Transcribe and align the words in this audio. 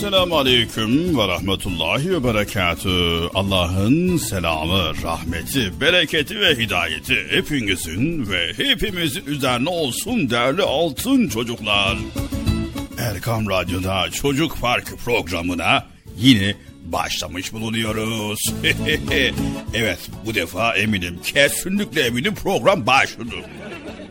Esselamu 0.00 0.38
Aleyküm 0.38 1.18
ve 1.18 1.28
Rahmetullahi 1.28 2.10
ve 2.10 2.24
Berekatü. 2.24 2.88
Allah'ın 3.34 4.16
selamı, 4.16 5.02
rahmeti, 5.02 5.80
bereketi 5.80 6.40
ve 6.40 6.56
hidayeti 6.56 7.16
hepinizin 7.30 8.30
ve 8.30 8.52
hepimizin 8.56 9.26
üzerine 9.26 9.68
olsun 9.68 10.30
değerli 10.30 10.62
altın 10.62 11.28
çocuklar. 11.28 11.98
Erkam 12.98 13.50
Radyo'da 13.50 14.10
Çocuk 14.10 14.60
Park 14.60 14.98
programına 15.04 15.86
yine 16.16 16.54
başlamış 16.84 17.52
bulunuyoruz. 17.52 18.40
evet 19.74 19.98
bu 20.26 20.34
defa 20.34 20.76
eminim 20.76 21.20
kesinlikle 21.24 22.02
eminim 22.02 22.34
program 22.34 22.86
başladı. 22.86 23.34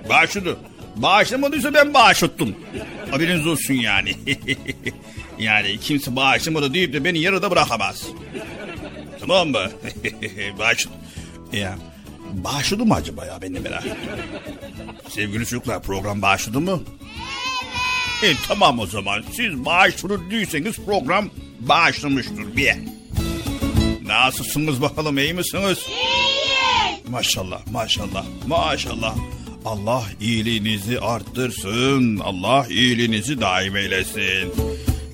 Başladı. 0.09 0.57
Bağışlamadıysa 0.95 1.74
ben 1.74 1.94
bağışlattım. 1.94 2.56
Haberiniz 3.12 3.47
olsun 3.47 3.74
yani. 3.74 4.15
yani 5.39 5.77
kimse 5.80 6.15
bağışlamadı 6.15 6.74
deyip 6.74 6.94
de 6.94 7.03
beni 7.03 7.19
yarıda 7.19 7.51
bırakamaz. 7.51 8.03
Tamam 9.19 9.50
mı? 9.50 9.59
Bağışladım. 10.59 11.00
Ya 11.53 11.77
bağışladı 12.33 12.86
mı 12.86 12.94
acaba 12.94 13.25
ya 13.25 13.41
ben 13.41 13.56
de 13.56 13.59
merak. 13.59 13.83
Sevgili 15.09 15.45
çocuklar 15.45 15.81
program 15.81 16.21
bağışladı 16.21 16.59
mı? 16.59 16.81
Evet. 18.24 18.36
E, 18.36 18.47
tamam 18.47 18.80
o 18.80 18.86
zaman 18.86 19.24
siz 19.33 19.65
bağışladı 19.65 20.31
değilseniz 20.31 20.75
program 20.86 21.30
bağışlamıştır 21.59 22.56
bir. 22.56 22.75
Nasılsınız 24.06 24.81
bakalım 24.81 25.18
iyi 25.18 25.33
misiniz? 25.33 25.77
İyiyiz. 25.88 27.09
Maşallah 27.09 27.68
maşallah 27.71 28.25
maşallah. 28.47 29.15
Allah 29.65 30.03
iyiliğinizi 30.21 31.00
arttırsın. 31.00 32.18
Allah 32.18 32.68
iyiliğinizi 32.69 33.41
daim 33.41 33.75
eylesin. 33.75 34.53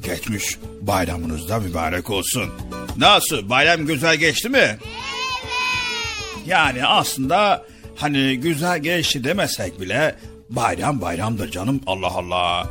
Geçmiş 0.05 0.57
bayramınız 0.81 1.49
da 1.49 1.59
mübarek 1.59 2.09
olsun. 2.09 2.49
Nasıl 2.97 3.49
bayram 3.49 3.85
güzel 3.85 4.15
geçti 4.15 4.49
mi? 4.49 4.57
Evet. 4.57 4.79
Yani 6.45 6.85
aslında 6.85 7.65
hani 7.95 8.39
güzel 8.39 8.79
geçti 8.79 9.23
demesek 9.23 9.81
bile 9.81 10.15
bayram 10.49 11.01
bayramdır 11.01 11.51
canım 11.51 11.81
Allah 11.87 12.07
Allah. 12.11 12.69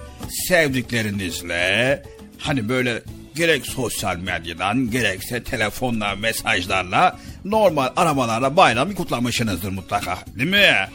Sevdiklerinizle 0.49 2.03
hani 2.39 2.69
böyle 2.69 3.03
gerek 3.35 3.67
sosyal 3.67 4.17
medyadan 4.17 4.91
gerekse 4.91 5.43
telefonla 5.43 6.15
mesajlarla 6.15 7.19
normal 7.45 7.89
arabalarla 7.97 8.57
bayramı 8.57 8.95
kutlamışsınızdır 8.95 9.71
mutlaka 9.71 10.19
değil 10.39 10.51
mi? 10.51 10.57
Evet. 10.57 10.89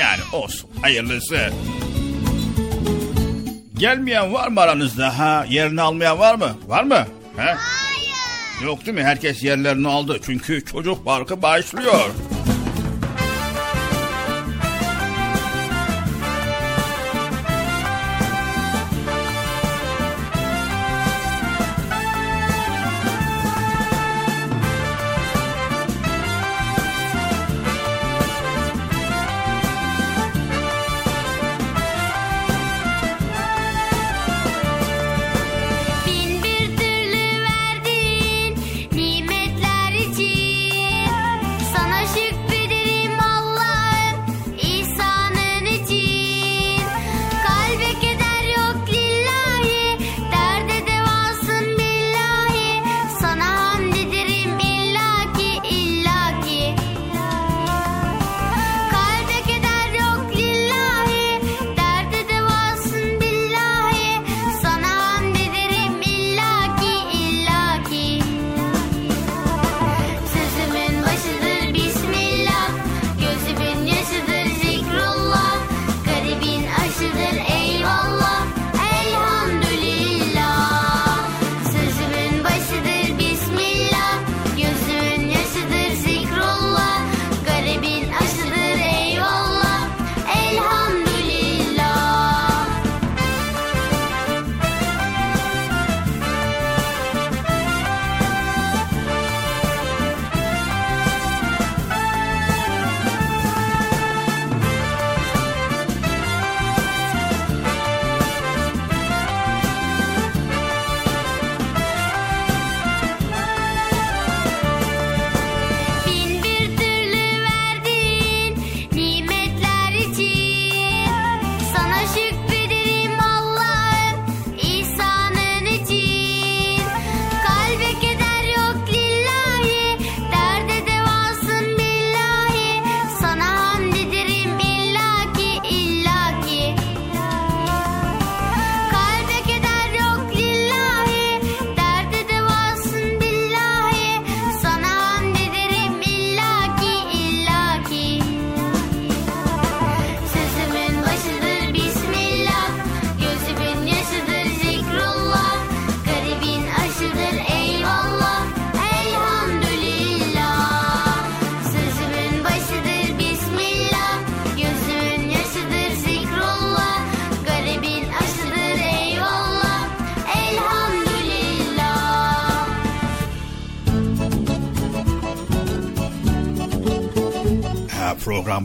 Yani 0.00 0.20
olsun 0.32 0.70
hayırlısı. 0.82 1.52
Gelmeyen 3.78 4.32
var 4.32 4.48
mı 4.48 4.60
aranızda 4.60 5.18
ha? 5.18 5.44
Yerini 5.48 5.82
almayan 5.82 6.18
var 6.18 6.34
mı? 6.34 6.56
Var 6.66 6.84
mı? 6.84 7.06
He? 7.36 7.42
Hayır. 7.42 7.56
Yok 8.64 8.86
değil 8.86 8.96
mi? 8.98 9.04
Herkes 9.04 9.42
yerlerini 9.44 9.88
aldı. 9.88 10.18
Çünkü 10.26 10.64
çocuk 10.64 11.04
parkı 11.04 11.42
başlıyor. 11.42 12.10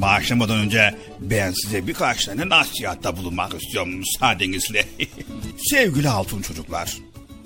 Başlamadan 0.01 0.57
önce 0.57 0.95
ben 1.19 1.51
size 1.51 1.87
birkaç 1.87 2.25
tane 2.25 2.49
nasihatta 2.49 3.17
bulunmak 3.17 3.61
istiyorum 3.61 3.93
müsaadenizle. 3.95 4.85
Sevgili 5.57 6.09
altın 6.09 6.41
çocuklar, 6.41 6.97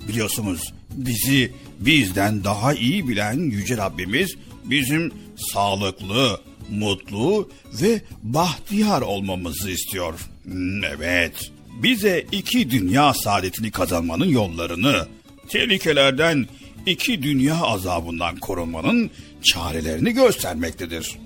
biliyorsunuz 0.08 0.72
bizi 0.90 1.52
bizden 1.80 2.44
daha 2.44 2.74
iyi 2.74 3.08
bilen 3.08 3.50
Yüce 3.50 3.76
Rabbimiz 3.76 4.36
bizim 4.64 5.12
sağlıklı, 5.52 6.40
mutlu 6.70 7.50
ve 7.82 8.02
bahtiyar 8.22 9.02
olmamızı 9.02 9.70
istiyor. 9.70 10.14
Hmm, 10.44 10.84
evet, 10.84 11.50
bize 11.82 12.26
iki 12.32 12.70
dünya 12.70 13.14
saadetini 13.14 13.70
kazanmanın 13.70 14.28
yollarını, 14.28 15.06
tehlikelerden, 15.48 16.46
iki 16.86 17.22
dünya 17.22 17.60
azabından 17.62 18.36
korunmanın 18.36 19.10
çarelerini 19.42 20.12
göstermektedir. 20.12 21.16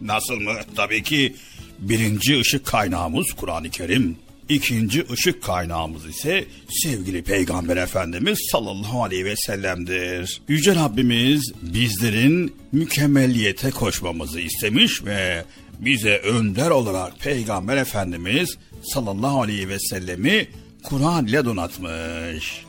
Nasıl 0.00 0.34
mı? 0.40 0.52
Tabii 0.76 1.02
ki 1.02 1.34
birinci 1.78 2.40
ışık 2.40 2.66
kaynağımız 2.66 3.26
Kur'an-ı 3.36 3.70
Kerim. 3.70 4.16
İkinci 4.48 5.04
ışık 5.12 5.42
kaynağımız 5.42 6.06
ise 6.06 6.44
sevgili 6.68 7.22
Peygamber 7.22 7.76
Efendimiz 7.76 8.38
sallallahu 8.52 9.04
aleyhi 9.04 9.24
ve 9.24 9.36
sellem'dir. 9.36 10.40
Yüce 10.48 10.74
Rabbimiz 10.74 11.52
bizlerin 11.62 12.54
mükemmeliyete 12.72 13.70
koşmamızı 13.70 14.40
istemiş 14.40 15.04
ve 15.04 15.44
bize 15.80 16.16
önder 16.16 16.70
olarak 16.70 17.20
Peygamber 17.20 17.76
Efendimiz 17.76 18.56
sallallahu 18.82 19.42
aleyhi 19.42 19.68
ve 19.68 19.78
sellemi 19.78 20.48
Kur'an 20.82 21.26
ile 21.26 21.44
donatmış. 21.44 22.64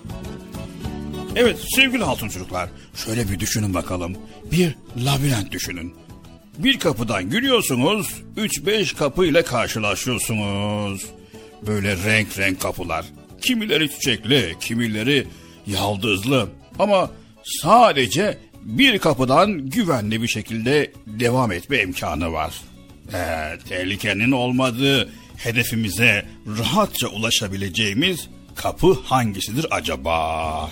Evet 1.36 1.58
sevgili 1.75 2.03
altın 2.03 2.29
çocuklar 2.29 2.70
şöyle 2.96 3.29
bir 3.29 3.39
düşünün 3.39 3.74
bakalım. 3.74 4.17
Bir 4.51 4.75
labirent 5.06 5.51
düşünün. 5.51 5.94
Bir 6.57 6.79
kapıdan 6.79 7.29
giriyorsunuz, 7.29 8.07
3-5 8.37 8.95
kapı 8.95 9.25
ile 9.25 9.43
karşılaşıyorsunuz. 9.43 11.05
Böyle 11.67 11.97
renk 11.97 12.37
renk 12.37 12.61
kapılar. 12.61 13.05
Kimileri 13.41 13.91
çiçekli, 13.91 14.55
kimileri 14.59 15.27
yaldızlı. 15.67 16.49
Ama 16.79 17.11
sadece 17.43 18.37
bir 18.63 18.99
kapıdan 18.99 19.69
güvenli 19.69 20.21
bir 20.21 20.27
şekilde 20.27 20.91
devam 21.07 21.51
etme 21.51 21.81
imkanı 21.81 22.31
var. 22.31 22.53
Ee, 23.13 23.57
tehlikenin 23.69 24.31
olmadığı 24.31 25.09
hedefimize 25.37 26.25
rahatça 26.47 27.07
ulaşabileceğimiz 27.07 28.29
kapı 28.55 28.93
hangisidir 29.03 29.65
acaba? 29.71 30.71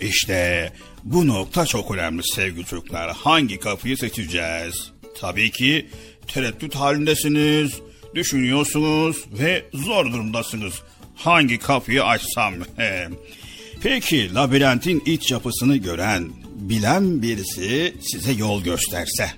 İşte 0.00 0.72
bu 1.04 1.26
nokta 1.26 1.66
çok 1.66 1.90
önemli 1.90 2.22
sevgili 2.34 2.64
çocuklar. 2.64 3.16
Hangi 3.16 3.58
kapıyı 3.58 3.96
seçeceğiz? 3.96 4.93
Tabii 5.20 5.50
ki 5.50 5.86
tereddüt 6.26 6.74
halindesiniz, 6.74 7.72
düşünüyorsunuz 8.14 9.24
ve 9.32 9.64
zor 9.74 10.12
durumdasınız. 10.12 10.74
Hangi 11.16 11.58
kapıyı 11.58 12.04
açsam? 12.04 12.54
Peki 13.82 14.34
labirentin 14.34 15.02
iç 15.06 15.30
yapısını 15.30 15.76
gören, 15.76 16.28
bilen 16.54 17.22
birisi 17.22 17.94
size 18.00 18.32
yol 18.32 18.62
gösterse. 18.62 19.30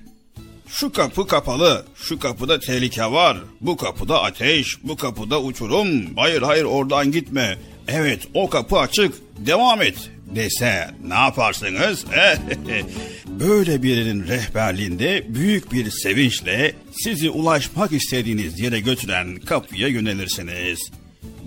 Şu 0.69 0.93
kapı 0.93 1.27
kapalı, 1.27 1.85
şu 1.97 2.19
kapıda 2.19 2.61
tehlike 2.61 3.05
var, 3.05 3.39
bu 3.61 3.77
kapıda 3.77 4.23
ateş, 4.23 4.67
bu 4.83 4.97
kapıda 4.97 5.43
uçurum, 5.43 6.17
hayır 6.17 6.43
hayır 6.43 6.65
oradan 6.65 7.13
gitme. 7.13 7.59
Evet 7.89 8.29
o 8.35 8.51
kapı 8.51 8.79
açık, 8.79 9.15
devam 9.39 9.83
et 9.83 10.11
dese 10.27 10.91
ne 11.09 11.15
yaparsınız? 11.15 12.05
Böyle 13.27 13.83
birinin 13.83 14.29
rehberliğinde 14.29 15.25
büyük 15.29 15.73
bir 15.73 15.91
sevinçle 15.91 16.75
sizi 17.03 17.31
ulaşmak 17.31 17.93
istediğiniz 17.93 18.61
yere 18.61 18.81
götüren 18.81 19.37
kapıya 19.37 19.89
yönelirsiniz. 19.89 20.91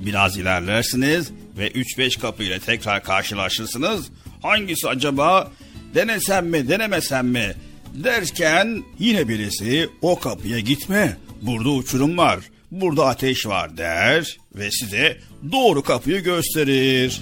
Biraz 0.05 0.37
ilerlersiniz 0.37 1.31
ve 1.57 1.67
3-5 1.67 2.19
kapı 2.19 2.43
ile 2.43 2.59
tekrar 2.59 3.03
karşılaşırsınız. 3.03 4.05
Hangisi 4.41 4.87
acaba 4.87 5.51
denesem 5.95 6.47
mi 6.47 6.67
denemesem 6.67 7.27
mi 7.27 7.53
derken 7.93 8.83
yine 8.99 9.27
birisi 9.27 9.89
o 10.01 10.19
kapıya 10.19 10.59
gitme 10.59 11.17
burada 11.41 11.69
uçurum 11.69 12.17
var 12.17 12.39
burada 12.71 13.05
ateş 13.05 13.45
var 13.45 13.77
der 13.77 14.37
ve 14.55 14.71
size 14.71 15.17
doğru 15.51 15.83
kapıyı 15.83 16.23
gösterir. 16.23 17.21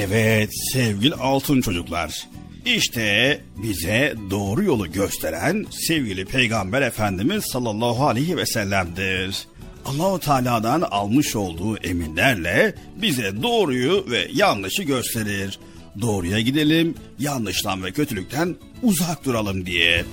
Evet 0.00 0.50
sevgili 0.72 1.14
altın 1.14 1.60
çocuklar. 1.60 2.28
İşte 2.66 3.40
bize 3.62 4.14
doğru 4.30 4.64
yolu 4.64 4.92
gösteren 4.92 5.66
sevgili 5.70 6.24
Peygamber 6.24 6.82
Efendimiz 6.82 7.44
sallallahu 7.44 8.06
aleyhi 8.06 8.36
ve 8.36 8.46
sellem'dir. 8.46 9.46
Allahu 9.84 10.20
Teala'dan 10.20 10.80
almış 10.80 11.36
olduğu 11.36 11.76
eminlerle 11.76 12.74
bize 13.02 13.42
doğruyu 13.42 14.04
ve 14.10 14.28
yanlışı 14.32 14.82
gösterir. 14.82 15.58
Doğruya 16.00 16.40
gidelim, 16.40 16.94
yanlıştan 17.18 17.84
ve 17.84 17.92
kötülükten 17.92 18.56
uzak 18.82 19.24
duralım 19.24 19.66
diye. 19.66 20.04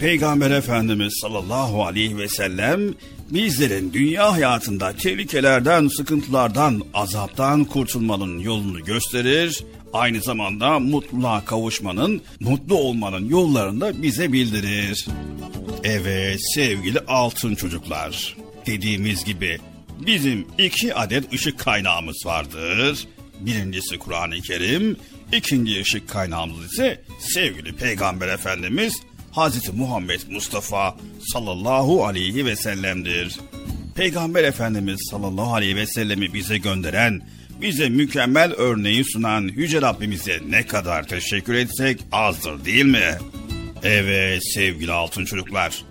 Peygamber 0.00 0.50
Efendimiz 0.50 1.18
sallallahu 1.22 1.84
aleyhi 1.84 2.18
ve 2.18 2.28
sellem 2.28 2.94
bizlerin 3.34 3.92
dünya 3.92 4.32
hayatında 4.32 4.92
tehlikelerden, 4.92 5.88
sıkıntılardan, 5.88 6.82
azaptan 6.94 7.64
kurtulmanın 7.64 8.38
yolunu 8.38 8.84
gösterir. 8.84 9.64
Aynı 9.92 10.20
zamanda 10.20 10.78
mutluluğa 10.78 11.44
kavuşmanın, 11.44 12.22
mutlu 12.40 12.74
olmanın 12.74 13.28
yollarını 13.28 13.80
da 13.80 14.02
bize 14.02 14.32
bildirir. 14.32 15.06
Evet 15.84 16.40
sevgili 16.54 17.00
altın 17.00 17.54
çocuklar. 17.54 18.36
Dediğimiz 18.66 19.24
gibi 19.24 19.58
bizim 20.06 20.46
iki 20.58 20.94
adet 20.94 21.32
ışık 21.32 21.58
kaynağımız 21.58 22.26
vardır. 22.26 23.06
Birincisi 23.40 23.98
Kur'an-ı 23.98 24.40
Kerim, 24.40 24.96
ikinci 25.32 25.80
ışık 25.80 26.08
kaynağımız 26.08 26.72
ise 26.72 27.02
sevgili 27.18 27.72
Peygamber 27.76 28.28
Efendimiz 28.28 29.02
Hazreti 29.34 29.72
Muhammed 29.72 30.20
Mustafa 30.30 30.96
sallallahu 31.32 32.06
aleyhi 32.06 32.46
ve 32.46 32.56
sellem'dir. 32.56 33.38
Peygamber 33.94 34.44
Efendimiz 34.44 35.00
sallallahu 35.10 35.54
aleyhi 35.54 35.76
ve 35.76 35.86
sellemi 35.86 36.34
bize 36.34 36.58
gönderen, 36.58 37.28
bize 37.60 37.88
mükemmel 37.88 38.52
örneği 38.52 39.04
sunan 39.04 39.42
Yüce 39.42 39.82
Rabbimize 39.82 40.40
ne 40.48 40.66
kadar 40.66 41.06
teşekkür 41.08 41.54
etsek 41.54 42.00
azdır 42.12 42.64
değil 42.64 42.84
mi? 42.84 43.18
Evet 43.82 44.42
sevgili 44.54 44.92
altın 44.92 45.24
çocuklar. 45.24 45.84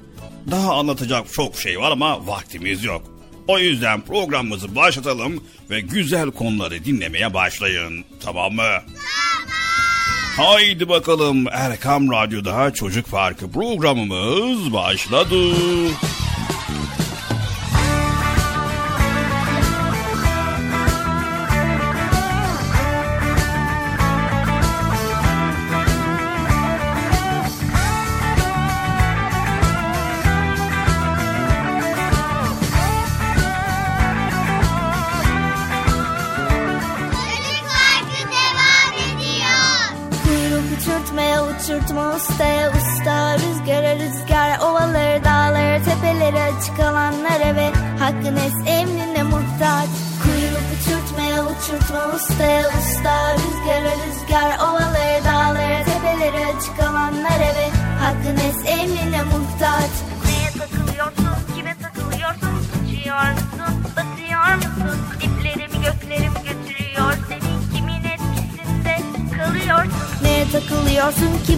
Daha 0.52 0.76
anlatacak 0.76 1.34
çok 1.34 1.60
şey 1.60 1.80
var 1.80 1.92
ama 1.92 2.28
vaktimiz 2.28 2.84
yok. 2.84 3.14
O 3.48 3.60
yüzden 3.60 4.02
programımızı 4.02 4.76
başlatalım 4.76 5.44
ve 5.70 5.82
güzel 5.82 6.32
konuları 6.32 6.86
dinlemeye 6.86 7.34
başlayın. 7.34 8.06
Tamam 8.24 8.54
mı? 8.54 8.64
Tamam. 8.64 9.73
Haydi 10.38 10.90
bakalım 10.90 11.46
Erkam 11.52 12.12
Radyo'da 12.12 12.72
Çocuk 12.74 13.12
Parkı 13.12 13.52
programımız 13.52 14.74
başladı. 14.74 15.36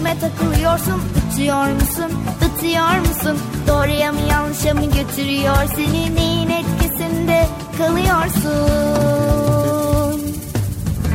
Kime 0.06 0.20
takılıyorsun 0.20 1.02
Uçuyor 1.32 1.66
musun 1.70 2.12
ıtıyor 2.44 2.98
musun? 2.98 3.38
Doğruya 3.68 4.12
mı 4.12 4.20
yanlışa 4.30 4.74
mı 4.74 4.84
götürüyor 4.84 5.56
Seni? 5.76 6.14
Neyin 6.14 6.50
etkisinde 6.50 7.46
kalıyorsun? 7.78 8.36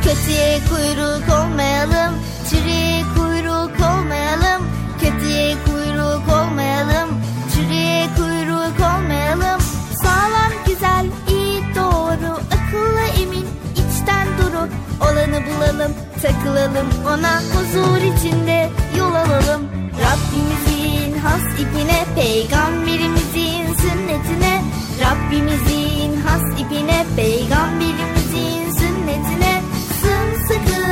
Kötüye 0.04 0.58
kuyruk 0.68 1.28
olmayalım 1.38 2.14
Çürüye 2.50 3.02
kuyruk 3.16 3.70
olmayalım. 3.80 4.62
Kötüye 5.00 5.56
kuyruk 5.66 6.28
olmayalım 6.28 7.08
Çürüye 7.54 8.08
kuyruk 8.16 8.80
olmayalım. 8.80 9.60
Sağlam 10.02 10.52
güzel 10.66 11.06
iyi 11.28 11.62
doğru 11.76 12.32
Akıllı 12.32 13.22
emin 13.22 13.46
içten 13.72 14.26
duru. 14.38 14.68
Olanı 15.00 15.40
bulalım 15.46 15.92
takılalım 16.22 16.88
ona 17.06 17.40
huzur 17.40 17.96
içinde 17.96 18.70
yol 19.12 19.18
alalım 19.18 19.62
Rabbimizin 20.04 21.18
has 21.18 21.42
ipine 21.62 22.00
peygamberimizin 22.14 23.64
sünnetine. 23.82 24.62
Rabbimizin 25.04 26.12
has 26.26 26.42
ipine 26.60 27.06
peygamberimizin 27.16 28.62
sünnetine. 28.78 29.62
Sımsıkı 30.02 30.82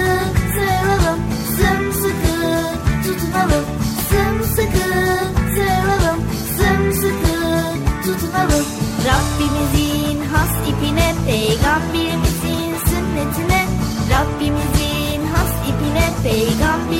sarılalım 0.55 1.21
sımsıkı 1.57 2.37
tutunalım. 3.05 3.65
Sımsıkı 4.11 4.89
sarılalım 5.57 6.21
sımsıkı 6.59 7.39
tutunalım. 8.05 8.67
Rabbimizin 9.09 10.19
has 10.33 10.53
ipine 10.69 11.15
peygamberimizin 11.27 12.73
sünnetine. 12.91 13.67
Rabbimizin 14.11 15.21
has 15.35 15.53
ipine 15.69 16.07
peygamberimizin 16.23 17.00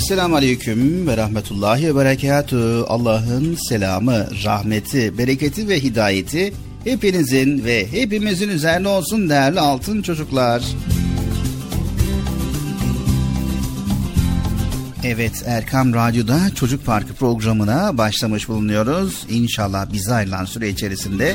Esselamu 0.00 0.36
Aleyküm 0.36 1.06
ve 1.06 1.16
Rahmetullahi 1.16 1.86
ve 1.86 1.96
Berekatü. 1.96 2.84
Allah'ın 2.86 3.54
selamı, 3.68 4.26
rahmeti, 4.44 5.18
bereketi 5.18 5.68
ve 5.68 5.82
hidayeti 5.82 6.52
hepinizin 6.84 7.64
ve 7.64 7.92
hepimizin 7.92 8.48
üzerine 8.48 8.88
olsun 8.88 9.28
değerli 9.30 9.60
altın 9.60 10.02
çocuklar. 10.02 10.62
Evet 15.04 15.42
Erkam 15.46 15.94
Radyo'da 15.94 16.40
Çocuk 16.54 16.86
Parkı 16.86 17.14
programına 17.14 17.98
başlamış 17.98 18.48
bulunuyoruz. 18.48 19.26
İnşallah 19.30 19.92
bize 19.92 20.14
ayrılan 20.14 20.44
süre 20.44 20.68
içerisinde 20.68 21.34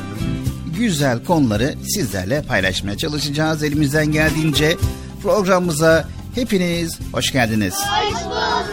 güzel 0.78 1.24
konuları 1.24 1.76
sizlerle 1.84 2.42
paylaşmaya 2.42 2.98
çalışacağız. 2.98 3.64
Elimizden 3.64 4.12
geldiğince 4.12 4.78
programımıza 5.24 6.15
hepiniz 6.36 7.00
hoş 7.14 7.32
geldiniz. 7.32 7.74
Hoş 7.74 8.24
bulduk. 8.26 8.70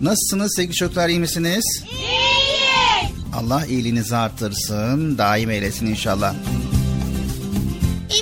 Nasılsınız 0.00 0.52
sevgili 0.56 0.74
çocuklar 0.74 1.08
iyi 1.08 1.20
misiniz? 1.20 1.64
İyiyiz. 1.92 3.16
Allah 3.34 3.66
iyiliğinizi 3.66 4.16
artırsın, 4.16 5.18
daim 5.18 5.50
eylesin 5.50 5.86
inşallah. 5.86 6.34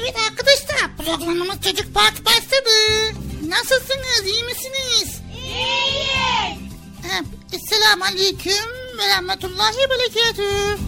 Evet 0.00 0.14
arkadaşlar 0.30 0.96
programımız 0.96 1.56
Çocuk 1.64 1.94
Park 1.94 2.26
başladı. 2.26 2.70
Nasılsınız 3.48 4.22
iyi 4.26 4.44
misiniz? 4.44 5.20
İyiyiz. 5.36 6.60
Esselamu 7.52 8.04
Aleyküm 8.04 8.70
ve 8.98 9.08
Rahmetullahi 9.08 9.76
ve 9.76 9.90
Berekatü. 9.90 10.78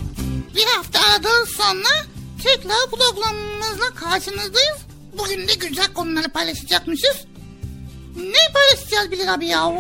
Bir 0.57 0.65
hafta 0.65 1.01
aradan 1.01 1.45
sonra 1.45 2.07
tekrar 2.43 2.91
programımızla 2.91 3.95
karşınızdayız. 3.95 4.79
Bugün 5.19 5.49
de 5.49 5.55
güzel 5.55 5.93
konuları 5.95 6.29
paylaşacakmışız. 6.29 7.32
Ne 8.17 8.53
paylaşacağız 8.55 9.11
Bilal 9.11 9.35
abi 9.35 9.47
ya? 9.47 9.73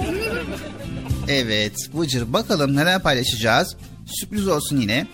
Evet 1.28 1.74
Bıcır 1.94 2.32
bakalım 2.32 2.76
neler 2.76 3.02
paylaşacağız. 3.02 3.76
Sürpriz 4.06 4.48
olsun 4.48 4.76
yine. 4.80 5.06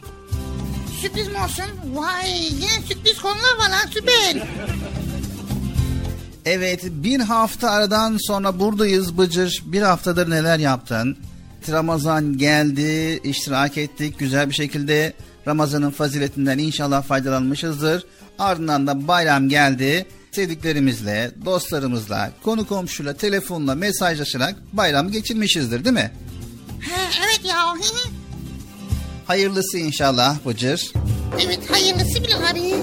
Sürpriz 1.01 1.29
mi 1.29 1.39
olsun? 1.45 1.65
Vay 1.95 2.31
yine 2.31 2.87
sürpriz 2.89 3.19
konular 3.19 3.57
var 3.59 3.71
lan 3.71 3.87
süper. 3.91 4.43
Evet 6.45 6.85
bir 6.91 7.21
hafta 7.21 7.71
aradan 7.71 8.17
sonra 8.21 8.61
buradayız 8.61 9.19
Bıcır. 9.19 9.63
Bir 9.67 9.83
haftadır 9.83 10.31
neler 10.31 10.59
yaptın? 10.59 11.17
Ramazan 11.71 12.39
geldi, 12.39 13.21
iştirak 13.25 13.79
ettik 13.79 14.19
güzel 14.19 14.49
bir 14.49 14.55
şekilde. 14.55 15.13
Ramazan'ın 15.47 15.91
faziletinden 15.91 16.59
inşallah 16.59 17.03
faydalanmışızdır. 17.03 18.05
Ardından 18.39 18.87
da 18.87 19.09
bayram 19.09 19.49
geldi. 19.49 20.07
Sevdiklerimizle, 20.33 21.31
dostlarımızla, 21.45 22.31
konu 22.43 22.67
komşuyla, 22.67 23.15
telefonla 23.15 23.75
mesajlaşarak 23.75 24.55
bayram 24.73 25.11
geçirmişizdir 25.11 25.85
değil 25.85 25.95
mi? 25.95 26.13
He, 26.81 27.01
evet 27.27 27.41
ya. 27.45 27.75
Hayırlısı 29.27 29.79
inşallah 29.79 30.37
Bıcır. 30.47 30.93
evet 31.47 31.71
hayırlısı 31.71 32.25
Bilal 32.25 32.51
abi. 32.51 32.75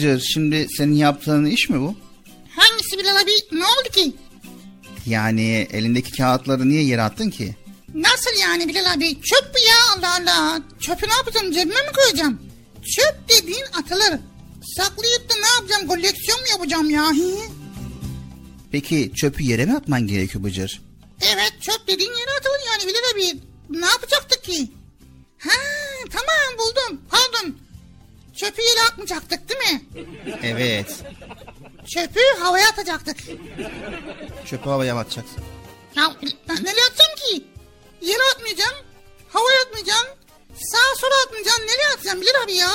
Bıcır 0.00 0.20
şimdi 0.20 0.66
senin 0.76 0.94
yaptığın 0.94 1.44
iş 1.44 1.68
mi 1.68 1.80
bu? 1.80 1.96
Hangisi 2.56 2.98
Bilal 2.98 3.16
abi? 3.16 3.30
Ne 3.52 3.64
oldu 3.64 3.88
ki? 3.92 4.12
Yani 5.06 5.68
elindeki 5.72 6.12
kağıtları 6.12 6.68
niye 6.68 6.82
yere 6.82 7.02
attın 7.02 7.30
ki? 7.30 7.56
Nasıl 7.94 8.30
yani 8.40 8.68
Bilal 8.68 8.92
abi? 8.92 9.20
Çöp 9.22 9.54
bu 9.54 9.58
ya 9.58 9.76
Allah 9.96 10.16
Allah. 10.20 10.62
Çöpü 10.80 11.08
ne 11.08 11.12
yapacağım 11.12 11.52
cebime 11.52 11.74
mi 11.74 11.92
koyacağım? 11.96 12.42
Çöp 12.96 13.28
dediğin 13.28 13.64
atılır. 13.78 14.20
Saklayıp 14.76 15.30
da 15.30 15.34
ne 15.34 15.54
yapacağım? 15.56 15.86
Koleksiyon 15.88 16.40
mu 16.40 16.46
yapacağım 16.50 16.90
ya? 16.90 17.12
Peki 18.72 19.12
çöpü 19.16 19.42
yere 19.42 19.66
mi 19.66 19.76
atman 19.76 20.06
gerekiyor 20.06 20.44
Bıcır? 20.44 20.82
Evet 21.20 21.52
çöp 21.60 21.88
dediğin 21.88 22.10
yere 22.10 22.30
atılır 22.40 22.60
yani 22.72 22.88
Bilal 22.88 23.10
abi. 23.14 23.40
Ne 23.70 23.86
yapacaktık 23.86 24.44
ki? 24.44 24.70
Ha 25.38 25.58
tamam 26.10 26.58
buldum. 26.58 27.00
Pardon. 27.10 27.56
Çöpü 28.40 28.62
yere 28.62 28.80
atmayacaktık 28.90 29.40
değil 29.48 29.72
mi? 29.72 29.82
Evet. 30.42 30.96
Çöpü 31.94 32.20
havaya 32.40 32.68
atacaktık. 32.68 33.16
Çöpü 34.46 34.70
havaya 34.70 34.94
mı 34.94 35.00
atacaksın? 35.00 35.42
Ya 35.96 36.16
nereye 36.48 36.84
atacağım 36.90 37.14
ki? 37.16 37.44
Yere 38.00 38.22
atmayacağım. 38.34 38.74
Havaya 39.28 39.60
atmayacağım. 39.66 40.06
Sağa 40.54 40.96
sola 40.96 41.22
atmayacağım. 41.26 41.60
Nereye 41.62 41.94
atacağım 41.94 42.20
Bilal 42.20 42.44
abi 42.44 42.54
ya? 42.54 42.68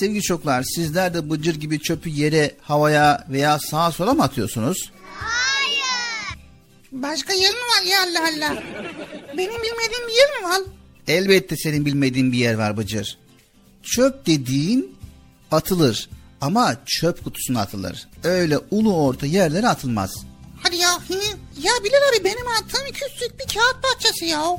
Sevgili 0.00 0.22
çocuklar 0.22 0.62
sizler 0.62 1.14
de 1.14 1.30
Bıcır 1.30 1.54
gibi 1.54 1.80
çöpü 1.80 2.10
yere, 2.10 2.56
havaya 2.62 3.26
veya 3.28 3.58
sağa 3.58 3.92
sola 3.92 4.14
mı 4.14 4.22
atıyorsunuz? 4.22 4.92
Başka 6.92 7.32
yer 7.32 7.50
mi 7.50 7.56
var 7.58 7.82
ya 7.86 8.02
Allah 8.02 8.28
Allah? 8.28 8.62
Benim 9.36 9.62
bilmediğim 9.62 10.08
bir 10.08 10.14
yer 10.14 10.40
mi 10.40 10.48
var? 10.48 10.60
Elbette 11.08 11.56
senin 11.56 11.86
bilmediğin 11.86 12.32
bir 12.32 12.38
yer 12.38 12.54
var 12.54 12.76
Bıcır. 12.76 13.18
Çöp 13.82 14.26
dediğin 14.26 14.96
atılır 15.50 16.08
ama 16.40 16.76
çöp 16.86 17.24
kutusuna 17.24 17.60
atılır. 17.60 18.08
Öyle 18.24 18.58
ulu 18.70 18.96
orta 18.96 19.26
yerlere 19.26 19.68
atılmaz. 19.68 20.10
Hadi 20.62 20.76
ya. 20.76 20.94
hı. 20.94 21.14
Ya 21.62 21.72
Bilal 21.84 22.08
abi 22.12 22.24
benim 22.24 22.48
attığım 22.48 22.86
küçük 22.92 23.38
bir 23.38 23.54
kağıt 23.54 23.82
parçası 23.82 24.24
ya. 24.24 24.56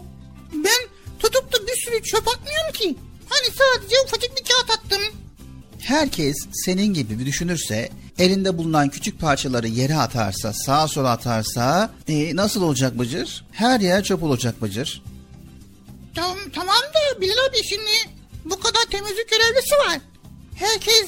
Ben 0.54 0.90
tutup 1.20 1.54
da 1.54 1.68
bir 1.68 1.76
sürü 1.86 2.04
çöp 2.04 2.28
atmıyorum 2.28 2.74
ki. 2.74 2.96
Hani 3.30 3.48
sadece 3.58 3.96
ufacık 4.06 4.32
bir 4.38 4.44
kağıt 4.44 4.80
attım. 4.80 5.02
Herkes 5.80 6.38
senin 6.66 6.94
gibi 6.94 7.20
bir 7.20 7.26
düşünürse, 7.26 7.90
elinde 8.20 8.58
bulunan 8.58 8.90
küçük 8.90 9.20
parçaları 9.20 9.68
yere 9.68 9.96
atarsa, 9.96 10.54
sağa 10.54 10.88
sola 10.88 11.12
atarsa 11.12 11.92
e, 12.08 12.36
nasıl 12.36 12.62
olacak 12.62 13.00
Bıcır? 13.00 13.46
Her 13.52 13.80
yer 13.80 14.04
çöp 14.04 14.24
olacak 14.24 14.62
Bıcır. 14.62 15.02
Tamam, 16.16 16.38
tamam 16.56 16.76
da 16.76 17.22
Bilal 17.22 17.46
abi 17.50 17.64
şimdi 17.70 18.19
bu 18.50 18.60
kadar 18.60 18.84
temizlik 18.92 19.30
görevlisi 19.30 19.76
var. 19.88 20.00
Herkes 20.56 21.06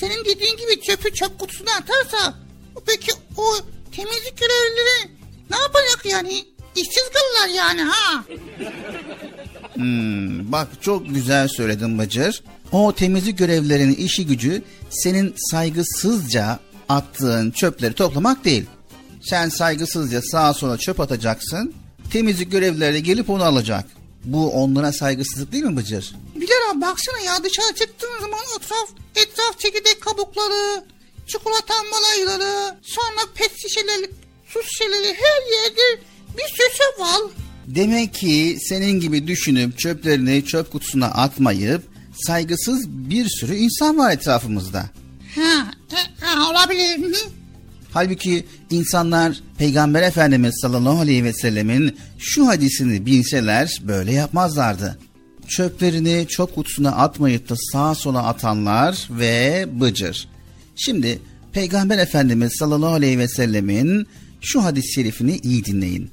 senin 0.00 0.24
dediğin 0.24 0.56
gibi 0.56 0.80
çöpü 0.80 1.14
çöp 1.14 1.38
kutusuna 1.38 1.70
atarsa 1.70 2.34
peki 2.86 3.12
o 3.36 3.44
temizlik 3.96 4.38
görevlileri 4.38 5.10
ne 5.50 5.56
yapacak 5.56 6.04
yani? 6.04 6.44
İşsiz 6.76 7.10
kalırlar 7.12 7.54
yani 7.54 7.82
ha. 7.82 8.24
Hmm, 9.74 10.52
bak 10.52 10.68
çok 10.80 11.14
güzel 11.14 11.48
söyledin 11.48 11.98
Bıcır. 11.98 12.42
O 12.72 12.94
temizlik 12.94 13.38
görevlilerinin 13.38 13.94
işi 13.94 14.26
gücü 14.26 14.62
senin 14.90 15.34
saygısızca 15.50 16.58
attığın 16.88 17.50
çöpleri 17.50 17.94
toplamak 17.94 18.44
değil. 18.44 18.66
Sen 19.22 19.48
saygısızca 19.48 20.22
sağa 20.22 20.54
sola 20.54 20.78
çöp 20.78 21.00
atacaksın. 21.00 21.74
Temizlik 22.12 22.52
görevlileri 22.52 23.02
gelip 23.02 23.30
onu 23.30 23.44
alacak. 23.44 23.84
Bu 24.24 24.50
onlara 24.50 24.92
saygısızlık 24.92 25.52
değil 25.52 25.64
mi 25.64 25.76
Bıcır? 25.76 26.14
Bilal 26.34 26.70
abi 26.70 26.80
baksana 26.80 27.20
ya 27.20 27.44
dışarı 27.44 27.74
çıktığın 27.74 28.20
zaman 28.20 28.40
etraf, 28.56 28.88
etraf 29.16 29.58
çekirdek 29.58 30.00
kabukları, 30.00 30.84
çikolata 31.26 31.74
malayları, 31.92 32.76
sonra 32.82 33.20
pet 33.34 33.52
şişeleri 33.62 34.10
su 34.46 34.62
şişeleri 34.62 35.14
her 35.14 35.52
yerde 35.62 36.02
bir 36.38 36.48
sürü 36.56 37.02
var. 37.02 37.20
Demek 37.66 38.14
ki 38.14 38.58
senin 38.68 39.00
gibi 39.00 39.26
düşünüp 39.26 39.78
çöplerini 39.78 40.44
çöp 40.44 40.72
kutusuna 40.72 41.06
atmayıp 41.06 41.82
saygısız 42.26 42.88
bir 42.88 43.28
sürü 43.28 43.54
insan 43.54 43.98
var 43.98 44.12
etrafımızda. 44.12 44.90
Ha, 45.34 45.70
e, 46.22 46.40
olabilir. 46.40 47.14
Hı. 47.14 47.41
Halbuki 47.92 48.44
insanlar 48.70 49.40
Peygamber 49.58 50.02
Efendimiz 50.02 50.54
sallallahu 50.60 51.00
aleyhi 51.00 51.24
ve 51.24 51.32
sellemin 51.32 51.96
şu 52.18 52.48
hadisini 52.48 53.06
bilseler 53.06 53.82
böyle 53.88 54.12
yapmazlardı. 54.12 54.98
Çöplerini 55.48 56.26
çöp 56.28 56.54
kutusuna 56.54 56.90
atmayıp 56.90 57.48
da 57.48 57.54
sağa 57.72 57.94
sola 57.94 58.26
atanlar 58.26 59.08
ve 59.10 59.66
bıcır. 59.80 60.28
Şimdi 60.76 61.18
Peygamber 61.52 61.98
Efendimiz 61.98 62.52
sallallahu 62.58 62.92
aleyhi 62.92 63.18
ve 63.18 63.28
sellemin 63.28 64.06
şu 64.40 64.64
hadis-i 64.64 64.92
şerifini 64.92 65.36
iyi 65.36 65.64
dinleyin. 65.64 66.10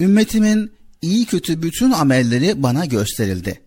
Ümmetimin 0.00 0.70
iyi 1.02 1.24
kötü 1.24 1.62
bütün 1.62 1.90
amelleri 1.90 2.62
bana 2.62 2.84
gösterildi. 2.84 3.60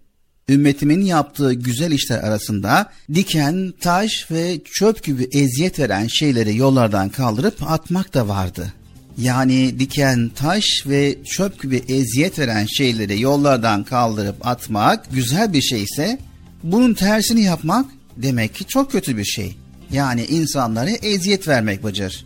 Ümmetimin 0.50 1.02
yaptığı 1.02 1.54
güzel 1.54 1.92
işler 1.92 2.18
arasında 2.18 2.92
diken, 3.14 3.74
taş 3.82 4.32
ve 4.32 4.62
çöp 4.66 5.04
gibi 5.04 5.30
eziyet 5.32 5.80
veren 5.80 6.08
şeyleri 6.08 6.58
yollardan 6.58 7.10
kaldırıp 7.10 7.72
atmak 7.72 8.14
da 8.14 8.28
vardı. 8.28 8.74
Yani 9.18 9.80
diken, 9.80 10.32
taş 10.36 10.66
ve 10.86 11.24
çöp 11.24 11.62
gibi 11.62 11.84
eziyet 11.88 12.40
veren 12.40 12.66
şeyleri 12.66 13.22
yollardan 13.22 13.84
kaldırıp 13.84 14.48
atmak 14.48 15.12
güzel 15.12 15.54
bir 15.54 15.62
şeyse 15.62 16.20
bunun 16.64 16.94
tersini 16.94 17.44
yapmak 17.44 17.86
demek 18.18 18.56
ki 18.56 18.66
çok 18.66 18.92
kötü 18.92 19.18
bir 19.18 19.26
şey. 19.26 19.58
Yani 19.92 20.26
insanlara 20.26 20.90
eziyet 20.90 21.48
vermek 21.48 21.84
Bıcır. 21.84 22.26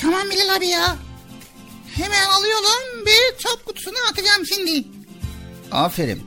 Tamam 0.00 0.30
Bilal 0.30 0.56
abi 0.56 0.66
ya. 0.66 0.96
Hemen 1.94 2.24
alıyorum 2.38 3.06
bir 3.06 3.38
çöp 3.38 3.66
kutusuna 3.66 3.98
atacağım 4.10 4.46
şimdi. 4.46 4.84
Aferin. 5.72 6.22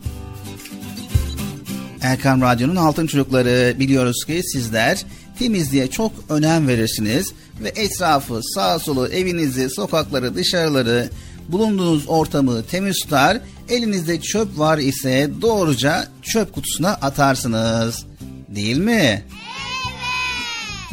Erkan 2.05 2.41
Radyo'nun 2.41 2.75
Altın 2.75 3.07
Çocukları 3.07 3.79
biliyoruz 3.79 4.25
ki 4.25 4.41
sizler 4.43 5.05
temizliğe 5.39 5.87
çok 5.87 6.11
önem 6.29 6.67
verirsiniz 6.67 7.33
ve 7.63 7.69
etrafı, 7.69 8.41
sağ 8.43 8.79
solu, 8.79 9.07
evinizi, 9.07 9.69
sokakları, 9.69 10.35
dışarıları, 10.35 11.09
bulunduğunuz 11.49 12.03
ortamı 12.07 12.63
temiz 12.63 12.99
tutar. 12.99 13.37
Elinizde 13.69 14.21
çöp 14.21 14.59
var 14.59 14.77
ise 14.77 15.29
doğruca 15.41 16.07
çöp 16.21 16.53
kutusuna 16.53 16.89
atarsınız. 16.89 18.05
Değil 18.49 18.77
mi? 18.77 18.91
Evet. 18.91 19.23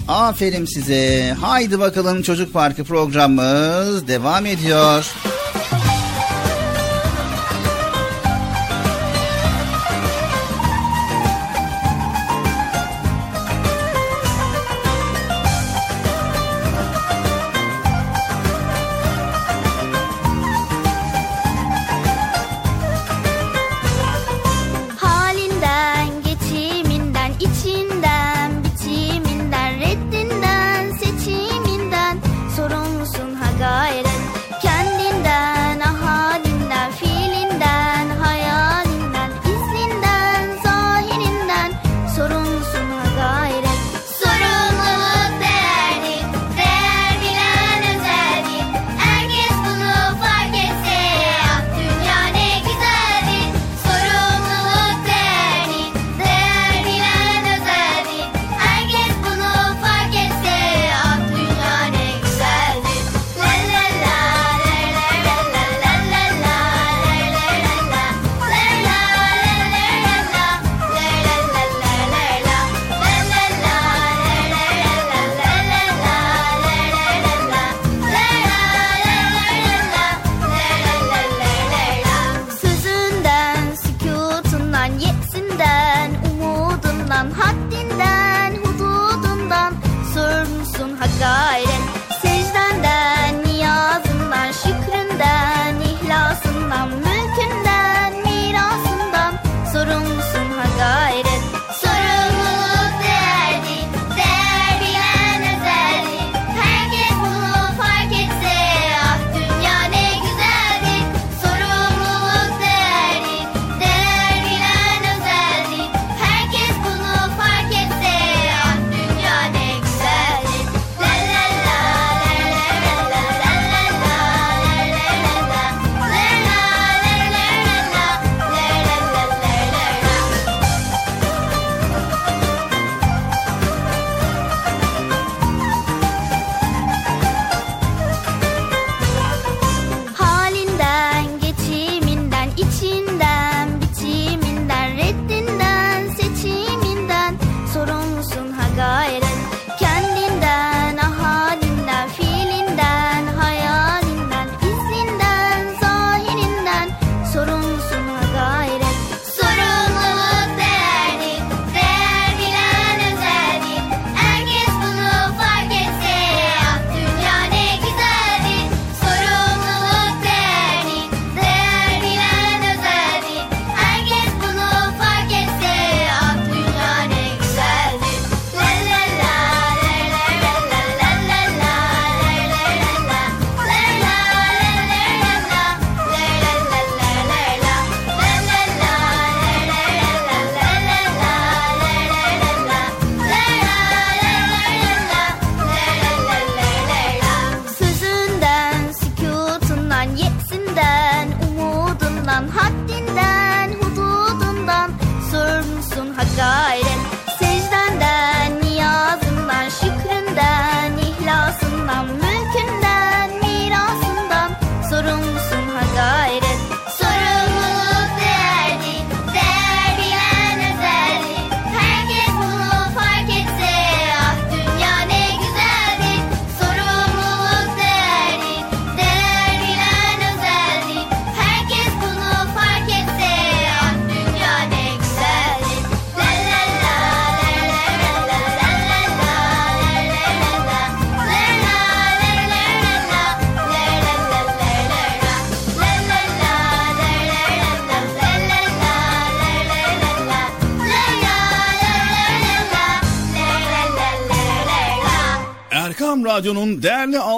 Aferin 0.08 0.64
size. 0.64 1.34
Haydi 1.40 1.78
bakalım 1.78 2.22
Çocuk 2.22 2.52
Parkı 2.52 2.84
programımız 2.84 4.08
devam 4.08 4.46
ediyor. 4.46 5.04
Halinden, 5.04 5.31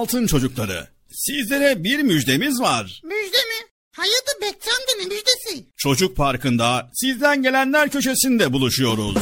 altın 0.04 0.26
çocukları. 0.26 0.88
Sizlere 1.12 1.84
bir 1.84 2.02
müjdemiz 2.02 2.60
var. 2.60 3.00
Müjde 3.04 3.36
mi? 3.36 3.68
Amca 3.98 4.98
ne 4.98 5.04
müjdesi? 5.04 5.66
Çocuk 5.76 6.16
Parkı'nda 6.16 6.90
sizden 6.94 7.42
gelenler 7.42 7.90
köşesinde 7.90 8.52
buluşuyoruz. 8.52 9.16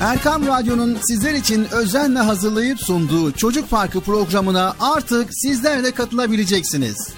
Erkam 0.00 0.46
Radyo'nun 0.46 0.98
sizler 1.08 1.34
için 1.34 1.66
özenle 1.72 2.18
hazırlayıp 2.18 2.80
sunduğu 2.80 3.32
Çocuk 3.32 3.70
Parkı 3.70 4.00
programına 4.00 4.76
artık 4.80 5.28
sizler 5.32 5.84
de 5.84 5.90
katılabileceksiniz. 5.90 7.08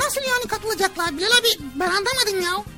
Nasıl 0.00 0.20
yani 0.20 0.46
katılacaklar 0.48 1.16
Bilal 1.16 1.26
abi? 1.26 1.48
Ben 1.74 1.88
anlamadım 1.88 2.42
ya. 2.42 2.77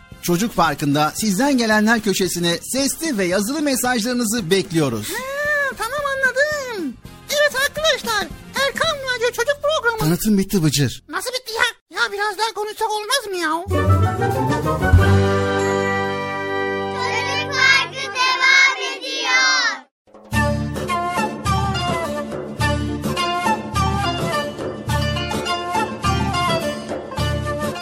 Çocuk 0.21 0.55
Parkı'nda 0.55 1.11
sizden 1.15 1.57
gelenler 1.57 2.01
köşesine 2.01 2.57
sesli 2.73 3.17
ve 3.17 3.25
yazılı 3.25 3.61
mesajlarınızı 3.61 4.49
bekliyoruz. 4.51 5.09
Ha, 5.09 5.75
tamam 5.77 5.99
anladım. 6.15 6.93
Evet 7.29 7.55
arkadaşlar 7.67 8.27
Erkan 8.67 8.97
Radyo 8.97 9.27
Çocuk 9.31 9.57
Programı. 9.61 9.99
Tanıtım 9.99 10.37
bitti 10.37 10.63
Bıcır. 10.63 11.03
Nasıl 11.09 11.29
bitti 11.29 11.53
ya? 11.53 11.97
Ya 12.01 12.11
biraz 12.11 12.37
daha 12.37 12.53
konuşsak 12.53 12.89
olmaz 12.91 13.27
mı 13.29 13.37
ya? 13.37 13.51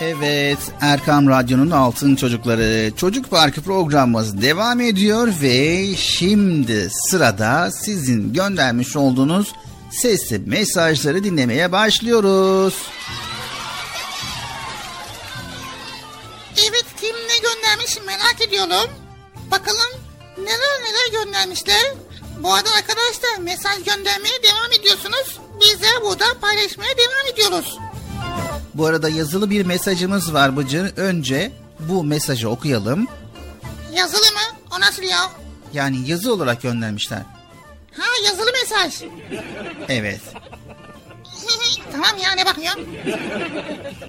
Evet, 0.01 0.59
Erkam 0.81 1.29
Radyo'nun 1.29 1.71
Altın 1.71 2.15
Çocukları 2.15 2.91
Çocuk 2.97 3.29
Parkı 3.29 3.61
programımız 3.61 4.41
devam 4.41 4.81
ediyor 4.81 5.27
ve 5.41 5.87
şimdi 5.95 6.89
sırada 6.89 7.71
sizin 7.71 8.33
göndermiş 8.33 8.95
olduğunuz 8.95 9.53
sesli 9.91 10.39
mesajları 10.39 11.23
dinlemeye 11.23 11.71
başlıyoruz. 11.71 12.73
Evet 16.57 16.85
kim 17.01 17.15
ne 17.15 17.37
göndermiş 17.49 17.97
merak 18.05 18.41
ediyorum. 18.47 18.91
Bakalım 19.51 20.01
neler 20.37 20.81
neler 20.83 21.23
göndermişler. 21.23 21.93
Bu 22.39 22.53
arada 22.53 22.69
arkadaşlar 22.77 23.37
mesaj 23.43 23.83
göndermeye 23.83 24.43
devam 24.43 24.71
ediyorsunuz. 24.79 25.39
Biz 25.61 25.81
de 25.81 25.87
burada 26.01 26.25
paylaşmaya 26.41 26.91
devam 26.97 27.33
ediyoruz. 27.33 27.77
Bu 28.79 28.85
arada 28.85 29.09
yazılı 29.09 29.49
bir 29.49 29.65
mesajımız 29.65 30.33
var 30.33 30.57
Bıcır. 30.57 30.97
Önce 30.97 31.51
bu 31.79 32.03
mesajı 32.03 32.49
okuyalım. 32.49 33.07
Yazılı 33.93 34.21
mı? 34.21 34.57
O 34.77 34.79
nasıl 34.79 35.03
ya? 35.03 35.19
Yani 35.73 36.09
yazı 36.09 36.33
olarak 36.33 36.61
göndermişler. 36.61 37.21
Ha 37.97 38.03
yazılı 38.25 38.49
mesaj. 38.61 39.03
Evet. 39.89 40.21
tamam 41.91 42.09
ya 42.23 42.31
ne 42.31 42.45
bakıyorsun? 42.45 42.87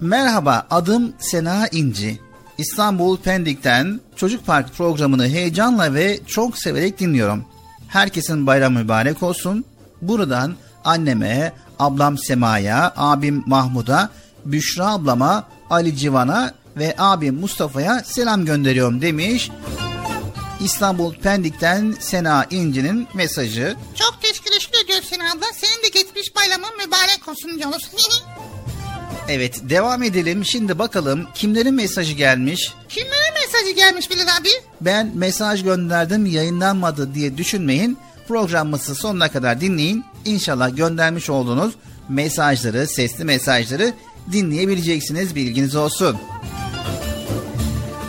Merhaba, 0.00 0.66
adım 0.70 1.12
Sena 1.18 1.68
İnci. 1.72 2.20
İstanbul 2.58 3.16
Pendik'ten 3.16 4.00
Çocuk 4.16 4.46
Park 4.46 4.74
programını 4.76 5.28
heyecanla 5.28 5.94
ve 5.94 6.20
çok 6.26 6.58
severek 6.58 7.00
dinliyorum. 7.00 7.44
Herkesin 7.88 8.46
bayramı 8.46 8.78
mübarek 8.78 9.22
olsun. 9.22 9.64
Buradan 10.02 10.54
anneme, 10.84 11.52
ablam 11.78 12.18
Sema'ya, 12.18 12.92
abim 12.96 13.44
Mahmud'a, 13.46 14.10
Büşra 14.44 14.86
ablama, 14.86 15.48
Ali 15.70 15.96
Civan'a 15.96 16.54
ve 16.76 16.94
abim 16.98 17.34
Mustafa'ya 17.34 18.04
selam 18.04 18.44
gönderiyorum 18.44 19.02
demiş. 19.02 19.50
İstanbul 20.64 21.14
Pendik'ten 21.14 21.96
Sena 22.00 22.46
İnci'nin 22.50 23.08
mesajı. 23.14 23.76
Çok 23.94 24.22
teşekkür 24.22 24.84
ediyoruz 24.84 25.06
seni 25.10 25.22
abla. 25.22 25.46
Senin 25.54 25.82
de 25.82 25.88
geçmiş 25.88 26.36
bayramın 26.36 26.76
mübarek 26.76 27.28
olsun 27.28 27.58
diyoruz. 27.58 27.90
Evet 29.28 29.60
devam 29.62 30.02
edelim. 30.02 30.44
Şimdi 30.44 30.78
bakalım 30.78 31.26
kimlerin 31.34 31.74
mesajı 31.74 32.12
gelmiş. 32.12 32.72
Kimlerin 32.88 33.34
mesajı 33.34 33.76
gelmiş 33.76 34.10
Bilal 34.10 34.36
abi? 34.40 34.48
Ben 34.80 35.12
mesaj 35.14 35.64
gönderdim 35.64 36.26
yayınlanmadı 36.26 37.14
diye 37.14 37.38
düşünmeyin. 37.38 37.98
Programımızı 38.28 38.94
sonuna 38.94 39.28
kadar 39.28 39.60
dinleyin. 39.60 40.04
İnşallah 40.24 40.76
göndermiş 40.76 41.30
olduğunuz 41.30 41.74
mesajları, 42.08 42.86
sesli 42.86 43.24
mesajları 43.24 43.94
dinleyebileceksiniz 44.32 45.36
bilginiz 45.36 45.76
olsun. 45.76 46.16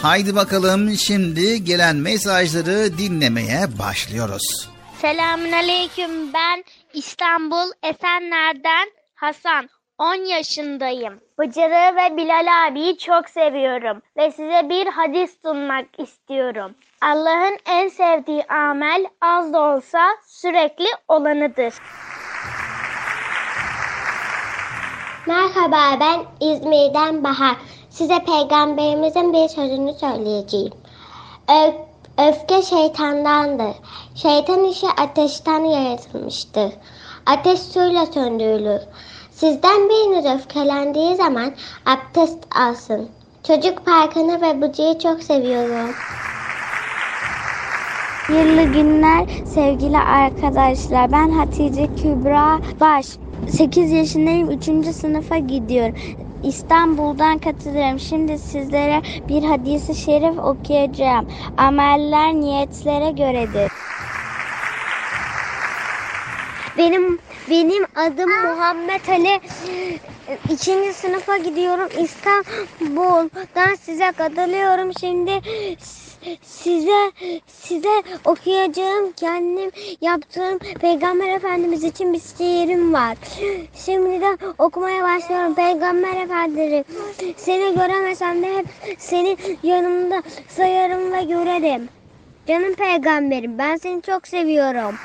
Haydi 0.01 0.36
bakalım 0.36 0.91
şimdi 0.91 1.64
gelen 1.64 1.95
mesajları 1.95 2.97
dinlemeye 2.97 3.80
başlıyoruz. 3.80 4.70
Selamünaleyküm. 5.01 6.34
Ben 6.34 6.64
İstanbul 6.93 7.72
Esenler'den 7.84 8.91
Hasan. 9.16 9.70
10 9.97 10.16
yaşındayım. 10.16 11.20
Bıcır'ı 11.39 11.95
ve 11.95 12.18
Bilal 12.18 12.68
abiyi 12.68 12.97
çok 12.97 13.30
seviyorum 13.30 14.01
ve 14.18 14.32
size 14.32 14.70
bir 14.70 14.88
hadis 14.88 15.38
sunmak 15.45 15.86
istiyorum. 15.97 16.76
Allah'ın 17.01 17.57
en 17.66 17.88
sevdiği 17.88 18.43
amel 18.43 19.05
az 19.22 19.53
da 19.53 19.62
olsa 19.62 19.99
sürekli 20.28 20.86
olanıdır. 21.07 21.74
Merhaba 25.28 25.99
ben 25.99 26.47
İzmir'den 26.47 27.24
Bahar. 27.24 27.55
Size 27.89 28.19
peygamberimizin 28.24 29.34
bir 29.34 29.47
sözünü 29.47 29.93
söyleyeceğim. 29.93 30.74
Ö- 31.49 32.26
öfke 32.28 32.61
şeytandandır. 32.61 33.76
Şeytan 34.15 34.63
işi 34.63 34.88
ateşten 34.88 35.63
yaratılmıştır. 35.63 36.74
Ateş 37.26 37.59
suyla 37.59 38.05
söndürülür. 38.05 38.82
Sizden 39.32 39.89
biriniz 39.89 40.26
öfkelendiği 40.26 41.15
zaman 41.15 41.53
abdest 41.86 42.47
alsın. 42.55 43.09
Çocuk 43.47 43.86
parkını 43.86 44.41
ve 44.41 44.61
Bıcı'yı 44.61 44.99
çok 44.99 45.24
seviyorum. 45.24 45.95
Hayırlı 48.28 48.63
günler 48.63 49.26
sevgili 49.45 49.97
arkadaşlar. 49.97 51.11
Ben 51.11 51.30
Hatice 51.30 51.88
Kübra 51.88 52.59
Baş. 52.80 53.17
8 53.50 53.92
yaşındayım. 53.92 54.52
3. 54.52 54.96
sınıfa 54.96 55.38
gidiyorum. 55.38 55.94
İstanbul'dan 56.44 57.38
katılıyorum. 57.38 58.00
Şimdi 58.00 58.39
sizlere 58.39 59.02
bir 59.30 59.44
hadisi 59.44 59.96
şerif 59.96 60.39
okuyacağım. 60.39 61.26
Ameller 61.58 62.34
niyetlere 62.34 63.12
göredir. 63.12 63.72
Benim 66.78 67.20
benim 67.50 67.86
adım 67.96 68.30
Muhammed 68.30 69.08
Ali. 69.08 69.42
İkinci 70.50 70.94
sınıfa 70.94 71.38
gidiyorum. 71.38 71.89
İstanbul'dan 72.00 73.76
size 73.76 74.12
katılıyorum. 74.12 74.92
Şimdi 75.00 75.42
size 76.41 77.11
size 77.47 78.03
okuyacağım 78.26 79.11
kendim 79.11 79.72
yaptığım 80.01 80.59
Peygamber 80.59 81.28
Efendimiz 81.28 81.84
için 81.84 82.13
bir 82.13 82.22
şiirim 82.38 82.93
var. 82.93 83.17
Şimdiden 83.76 84.38
okumaya 84.57 85.03
başlıyorum. 85.03 85.55
Peygamber 85.55 86.24
Efendimiz 86.24 86.86
seni 87.38 87.76
göremesem 87.76 88.43
de 88.43 88.57
hep 88.57 88.65
senin 88.97 89.38
yanımda 89.63 90.24
sayarım 90.49 91.11
ve 91.11 91.24
görerim. 91.24 91.89
Canım 92.47 92.74
peygamberim 92.74 93.57
ben 93.57 93.76
seni 93.76 94.01
çok 94.01 94.28
seviyorum. 94.28 94.95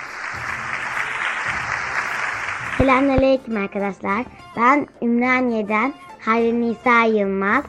Selamünaleyküm 2.78 3.56
arkadaşlar. 3.56 4.24
Ben 4.56 4.86
Ümraniye'den 5.02 5.94
Hayri 6.20 6.60
Nisa 6.60 7.02
Yılmaz. 7.04 7.64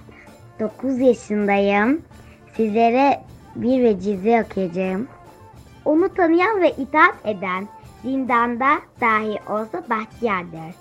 9 0.59 0.99
yaşındayım. 0.99 2.01
Sizlere 2.57 3.19
bir 3.61 3.83
vecize 3.83 4.45
okuyacağım. 4.45 5.07
Onu 5.85 6.13
tanıyan 6.13 6.61
ve 6.61 6.71
itaat 6.71 7.15
eden 7.25 7.67
zindanda 8.03 8.79
dahi 9.01 9.39
olsa 9.49 9.83
bahtiyardır. 9.89 10.75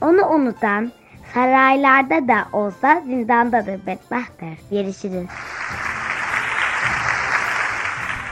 Onu 0.00 0.26
unutan 0.26 0.92
saraylarda 1.34 2.28
da 2.28 2.44
olsa 2.52 3.02
zindandadır 3.06 3.86
bedbahttır. 3.86 4.70
Görüşürüz. 4.70 5.28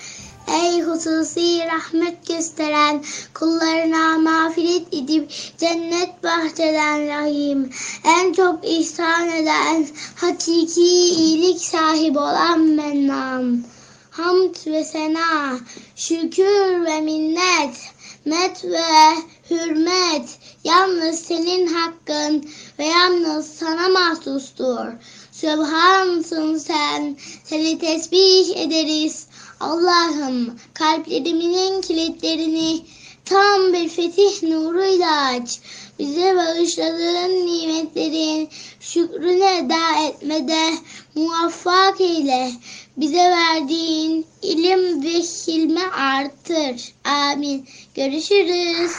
Ey 0.49 0.83
hususi 0.83 1.67
rahmet 1.67 2.27
gösteren 2.29 3.05
kullarına 3.35 4.19
mağfiret 4.19 4.95
edip 4.95 5.31
cennet 5.59 6.25
bahçeden 6.25 7.09
rahim. 7.09 7.71
En 8.05 8.33
çok 8.33 8.69
ihsan 8.69 9.29
eden 9.29 9.87
hakiki 10.15 10.81
iyilik 10.81 11.61
sahibi 11.61 12.19
olan 12.19 12.61
mennan. 12.61 13.65
Hamd 14.11 14.55
ve 14.67 14.85
sena, 14.85 15.59
şükür 15.97 16.85
ve 16.85 17.01
minnet, 17.01 17.77
met 18.25 18.65
ve 18.65 19.15
hürmet 19.51 20.39
yalnız 20.65 21.19
senin 21.21 21.67
hakkın 21.67 22.45
ve 22.79 22.85
yalnız 22.85 23.47
sana 23.47 23.89
mahsustur. 23.89 24.87
Sübhansın 25.33 26.59
sen, 26.59 27.17
seni 27.45 27.79
tesbih 27.79 28.57
ederiz. 28.57 29.27
Allah'ım 29.61 30.59
kalplerimizin 30.75 31.81
kilitlerini 31.81 32.85
tam 33.25 33.73
bir 33.73 33.89
fetih 33.89 34.43
nuruyla 34.43 35.23
aç. 35.23 35.61
Bize 35.99 36.37
bağışladığın 36.37 37.47
nimetlerin 37.47 38.49
şükrünü 38.81 39.45
eda 39.45 40.07
etmede 40.09 40.75
muvaffak 41.15 42.01
eyle. 42.01 42.51
Bize 42.97 43.31
verdiğin 43.31 44.27
ilim 44.43 45.03
ve 45.03 45.09
hilmi 45.09 45.87
artır. 45.87 46.93
Amin. 47.05 47.69
Görüşürüz. 47.95 48.93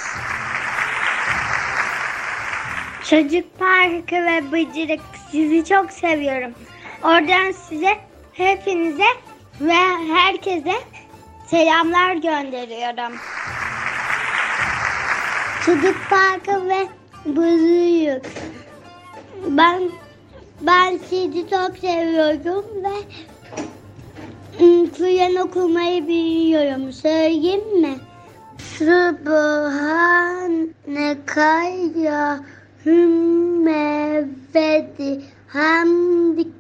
Çocuk 3.09 3.59
Parkı 3.59 4.15
ve 4.15 4.51
Bıcırık 4.51 5.01
sizi 5.31 5.65
çok 5.65 5.91
seviyorum. 5.91 6.53
Oradan 7.03 7.51
size 7.51 7.97
hepinize 8.33 9.07
ve 9.61 9.73
herkese 10.13 10.73
selamlar 11.47 12.13
gönderiyorum. 12.13 13.17
Çocuk 15.65 15.95
Parkı 16.09 16.69
ve 16.69 16.87
Bıcırık. 17.25 18.25
Ben 19.47 19.81
ben 20.61 20.97
sizi 21.09 21.49
çok 21.49 21.77
seviyorum 21.77 22.65
ve 22.83 22.93
Kur'an 24.59 25.35
okumayı 25.35 26.07
biliyorum. 26.07 26.93
Söyleyeyim 26.93 27.81
mi? 27.81 27.95
Subhaneke 28.57 29.25
ya 31.99 32.39
hümme 32.85 34.25
ve 34.55 35.21
hamdik 35.47 36.53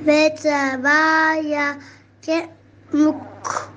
ve 0.00 0.34
tebaya 0.34 1.76
ke 2.22 2.46
muk 2.92 3.72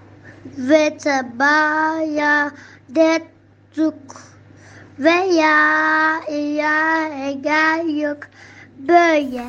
ve 0.57 0.97
tebaya 0.97 2.51
detuk 2.89 4.21
ve 4.99 5.11
ya 5.11 6.19
ilahe 6.29 7.33
gayruk 7.33 8.19
böyle. 8.79 9.45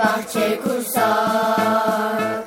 Bahçe 0.00 0.60
kursak. 0.60 2.44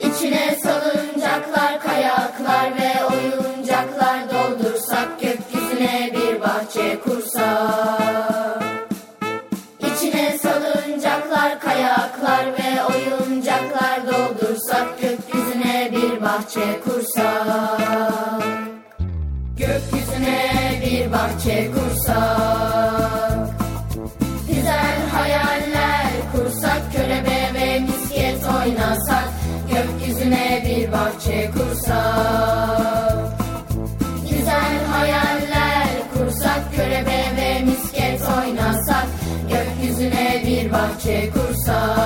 İçine 0.00 0.58
salıncaklar, 0.62 1.80
kayaklar 1.80 2.72
ve 2.76 3.04
oyuncaklar 3.04 4.18
doldursak 4.30 5.20
Gökyüzüne 5.20 6.10
bir 6.14 6.40
bahçe 6.40 7.00
kursak. 7.00 8.62
İçine 9.80 10.38
salıncaklar, 10.38 11.60
kayaklar 11.60 12.46
ve 12.46 12.84
oyuncaklar 12.84 14.00
doldursak 14.06 15.00
Gökyüzüne 15.00 15.90
bir 15.92 16.22
bahçe 16.22 16.80
kursak. 16.84 18.42
Gökyüzüne 19.56 20.50
bir 20.84 21.12
bahçe 21.12 21.70
kursak 21.72 22.91
bahçe 40.72 41.30
kursak 41.30 42.01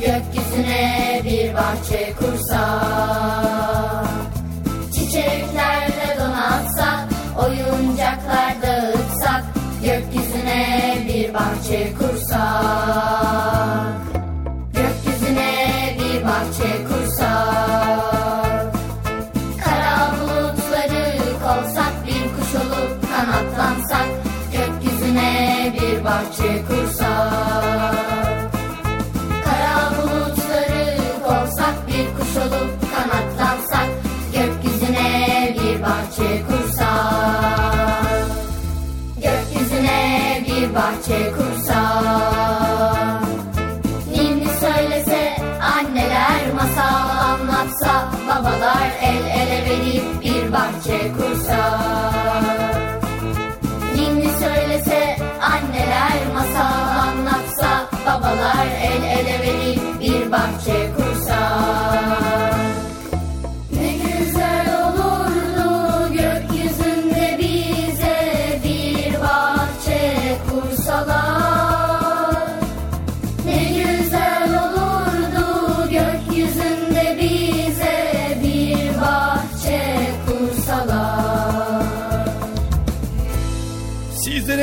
gökyüzüne 0.00 1.20
bir 1.24 1.54
bahçe 1.54 2.12
kursak. 2.18 3.39
Bahçe 40.74 41.32
kursak. 41.32 42.29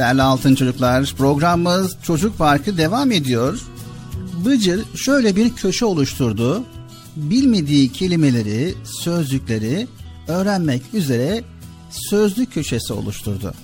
Değerli 0.00 0.22
altın 0.22 0.54
çocuklar 0.54 1.14
programımız 1.18 1.96
Çocuk 2.02 2.38
Parkı 2.38 2.78
devam 2.78 3.12
ediyor. 3.12 3.60
Bıcır 4.44 4.84
şöyle 4.96 5.36
bir 5.36 5.54
köşe 5.54 5.84
oluşturdu. 5.84 6.64
Bilmediği 7.16 7.92
kelimeleri, 7.92 8.74
sözcükleri 8.84 9.86
öğrenmek 10.28 10.82
üzere 10.94 11.44
sözlük 11.90 12.52
köşesi 12.52 12.92
oluşturdu. 12.92 13.54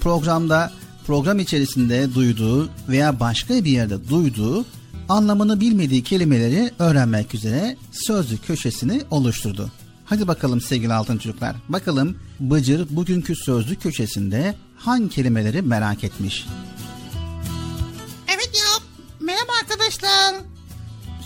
Programda 0.00 0.72
program 1.06 1.38
içerisinde 1.38 2.14
duyduğu 2.14 2.68
veya 2.88 3.20
başka 3.20 3.54
bir 3.54 3.70
yerde 3.70 4.08
duyduğu 4.08 4.64
anlamını 5.08 5.60
bilmediği 5.60 6.02
kelimeleri 6.02 6.70
öğrenmek 6.78 7.34
üzere 7.34 7.76
sözlük 7.92 8.46
köşesini 8.46 9.02
oluşturdu. 9.10 9.70
Hadi 10.04 10.28
bakalım 10.28 10.60
sevgili 10.60 10.92
altın 10.92 11.18
çocuklar. 11.18 11.56
Bakalım 11.68 12.16
Bıcır 12.40 12.86
bugünkü 12.90 13.36
sözlük 13.36 13.82
köşesinde 13.82 14.54
hangi 14.84 15.08
kelimeleri 15.08 15.62
merak 15.62 16.04
etmiş? 16.04 16.46
Evet 18.28 18.50
ya. 18.54 18.82
Merhaba 19.20 19.52
arkadaşlar. 19.60 20.34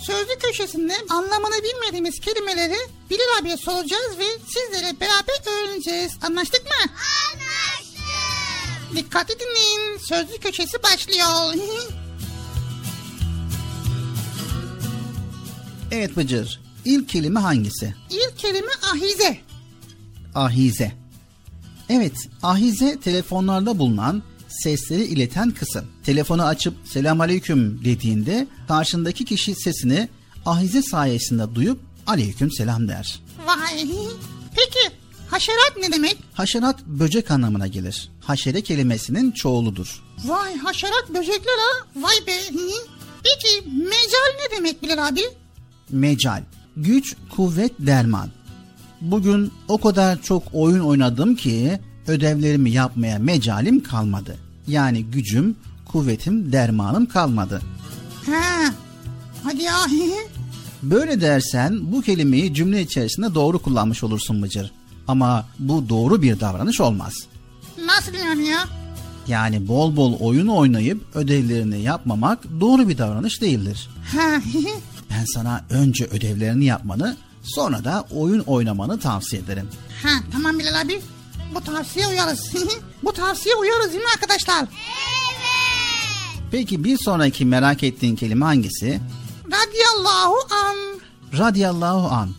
Sözlü 0.06 0.38
köşesinde 0.42 0.94
anlamını 1.10 1.54
bilmediğimiz 1.64 2.20
kelimeleri 2.20 2.76
Bilal 3.10 3.40
abiye 3.40 3.56
soracağız 3.56 4.18
ve 4.18 4.24
sizlere 4.46 5.00
beraber 5.00 5.62
öğreneceğiz. 5.64 6.12
Anlaştık 6.22 6.64
mı? 6.64 6.92
Anlaştık. 7.32 8.96
Dikkatli 8.96 9.34
dinleyin. 9.40 9.98
Sözlü 9.98 10.38
köşesi 10.40 10.82
başlıyor. 10.82 11.54
Evet 15.90 16.16
Bıcır. 16.16 16.60
İlk 16.84 17.08
kelime 17.08 17.40
hangisi? 17.40 17.94
İlk 18.10 18.38
kelime 18.38 18.72
ahize. 18.92 19.38
Ahize. 20.34 20.92
Evet, 21.88 22.28
ahize 22.42 23.00
telefonlarda 23.00 23.78
bulunan 23.78 24.22
sesleri 24.48 25.04
ileten 25.04 25.50
kısım. 25.50 25.84
Telefonu 26.04 26.42
açıp 26.44 26.74
selam 26.84 27.20
aleyküm 27.20 27.84
dediğinde 27.84 28.46
karşındaki 28.68 29.24
kişi 29.24 29.54
sesini 29.54 30.08
ahize 30.46 30.82
sayesinde 30.82 31.54
duyup 31.54 31.80
aleyküm 32.06 32.50
selam 32.52 32.88
der. 32.88 33.20
Vay. 33.46 33.86
Peki 34.56 34.94
haşerat 35.30 35.72
ne 35.80 35.92
demek? 35.92 36.18
Haşerat 36.34 36.86
böcek 36.86 37.30
anlamına 37.30 37.66
gelir. 37.66 38.10
Haşere 38.20 38.62
kelimesinin 38.62 39.30
çoğuludur. 39.30 40.02
Vay 40.24 40.56
haşerat 40.56 41.08
böcekler 41.08 41.58
ha. 41.58 41.86
Vay 41.96 42.26
be. 42.26 42.32
Peki 43.24 43.68
mecal 43.70 44.30
ne 44.50 44.56
demek 44.56 44.82
Bilal 44.82 45.08
abi? 45.08 45.20
Mecal, 45.90 46.42
güç, 46.76 47.16
kuvvet, 47.36 47.72
derman. 47.78 48.30
Bugün 49.00 49.52
o 49.68 49.78
kadar 49.78 50.22
çok 50.22 50.42
oyun 50.52 50.80
oynadım 50.80 51.36
ki 51.36 51.78
ödevlerimi 52.06 52.70
yapmaya 52.70 53.18
mecalim 53.18 53.82
kalmadı. 53.82 54.36
Yani 54.66 55.04
gücüm, 55.04 55.56
kuvvetim, 55.84 56.52
dermanım 56.52 57.06
kalmadı. 57.06 57.60
Ha. 58.26 58.74
Hadi 59.44 59.62
ya. 59.62 59.76
Böyle 60.82 61.20
dersen 61.20 61.92
bu 61.92 62.02
kelimeyi 62.02 62.54
cümle 62.54 62.82
içerisinde 62.82 63.34
doğru 63.34 63.58
kullanmış 63.58 64.04
olursun 64.04 64.36
Mıcır. 64.36 64.72
Ama 65.08 65.46
bu 65.58 65.88
doğru 65.88 66.22
bir 66.22 66.40
davranış 66.40 66.80
olmaz. 66.80 67.14
Nasıl 67.86 68.14
yani 68.14 68.46
ya? 68.46 68.58
Yani 69.28 69.68
bol 69.68 69.96
bol 69.96 70.18
oyun 70.20 70.46
oynayıp 70.46 71.04
ödevlerini 71.14 71.82
yapmamak 71.82 72.44
doğru 72.60 72.88
bir 72.88 72.98
davranış 72.98 73.40
değildir. 73.40 73.88
Ha. 74.16 74.40
Ben 75.10 75.24
sana 75.24 75.64
önce 75.70 76.04
ödevlerini 76.04 76.64
yapmanı, 76.64 77.16
sonra 77.54 77.84
da 77.84 78.04
oyun 78.10 78.40
oynamanı 78.40 79.00
tavsiye 79.00 79.42
ederim. 79.42 79.68
ha 80.02 80.08
tamam 80.32 80.58
Bilal 80.58 80.80
abi. 80.80 81.00
Bu 81.54 81.60
tavsiye 81.60 82.06
uyarız. 82.08 82.52
Bu 83.04 83.12
tavsiye 83.12 83.54
uyarız 83.54 83.92
değil 83.92 84.02
mi 84.02 84.08
arkadaşlar? 84.14 84.64
Peki 86.50 86.84
bir 86.84 86.98
sonraki 86.98 87.44
merak 87.44 87.82
ettiğin 87.82 88.16
kelime 88.16 88.44
hangisi? 88.44 89.00
Radiyallahu 89.46 90.34
an. 90.66 90.76
Radiyallahu 91.38 92.08
an. 92.14 92.30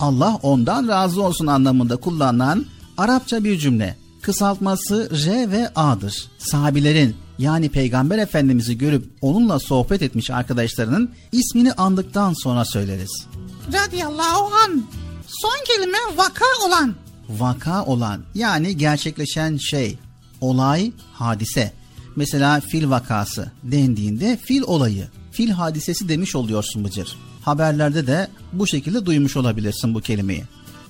Allah 0.00 0.38
ondan 0.42 0.88
razı 0.88 1.22
olsun 1.22 1.46
anlamında 1.46 1.96
kullanılan 1.96 2.66
Arapça 2.98 3.44
bir 3.44 3.58
cümle. 3.58 3.96
Kısaltması 4.22 5.10
R 5.26 5.50
ve 5.50 5.68
A'dır. 5.76 6.28
Sahabilerin 6.38 7.16
yani 7.38 7.68
Peygamber 7.68 8.18
Efendimiz'i 8.18 8.78
görüp 8.78 9.04
onunla 9.20 9.58
sohbet 9.58 10.02
etmiş 10.02 10.30
arkadaşlarının 10.30 11.10
ismini 11.32 11.72
andıktan 11.72 12.34
sonra 12.42 12.64
söyleriz. 12.64 13.26
Radiyallahu 13.72 14.54
an. 14.54 14.82
Son 15.26 15.64
kelime 15.66 15.98
vaka 16.16 16.44
olan. 16.66 16.94
Vaka 17.28 17.84
olan 17.84 18.20
yani 18.34 18.76
gerçekleşen 18.76 19.56
şey, 19.56 19.98
olay, 20.40 20.92
hadise. 21.12 21.72
Mesela 22.16 22.60
fil 22.60 22.90
vakası 22.90 23.50
dendiğinde 23.62 24.36
fil 24.36 24.62
olayı, 24.62 25.08
fil 25.32 25.50
hadisesi 25.50 26.08
demiş 26.08 26.36
oluyorsun 26.36 26.84
Bıcır. 26.84 27.16
Haberlerde 27.44 28.06
de 28.06 28.28
bu 28.52 28.66
şekilde 28.66 29.06
duymuş 29.06 29.36
olabilirsin 29.36 29.94
bu 29.94 30.00
kelimeyi. 30.00 30.44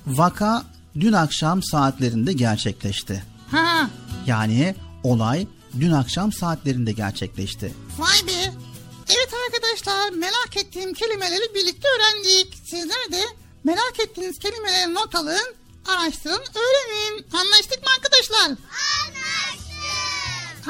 Vaka 0.07 0.63
dün 0.99 1.13
akşam 1.13 1.63
saatlerinde 1.63 2.33
gerçekleşti. 2.33 3.23
Ha. 3.51 3.89
Yani 4.27 4.75
olay 5.03 5.47
dün 5.79 5.91
akşam 5.91 6.31
saatlerinde 6.31 6.91
gerçekleşti. 6.91 7.73
Vay 7.97 8.27
be. 8.27 8.64
Evet 9.09 9.29
arkadaşlar 9.45 10.09
merak 10.09 10.57
ettiğim 10.57 10.93
kelimeleri 10.93 11.53
birlikte 11.55 11.87
öğrendik. 11.87 12.57
Sizler 12.65 13.11
de 13.11 13.21
merak 13.63 13.99
ettiğiniz 13.99 14.39
kelimeleri 14.39 14.93
not 14.93 15.15
alın, 15.15 15.55
araştırın, 15.87 16.43
öğrenin. 16.55 17.25
Anlaştık 17.33 17.83
mı 17.83 17.89
arkadaşlar? 17.97 18.45
Anlaştık. 18.45 18.65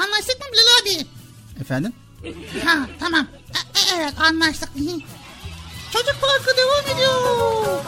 Anlaştık 0.04 0.40
mı 0.40 0.46
Bilal 0.52 0.82
abi? 0.82 1.06
Efendim? 1.60 1.92
Ha 2.64 2.78
tamam. 3.00 3.26
E- 3.54 3.78
e- 3.78 3.96
evet 4.00 4.14
anlaştık. 4.20 4.68
Çocuk 5.92 6.20
parkı 6.20 6.56
devam 6.56 6.96
ediyor. 6.96 7.80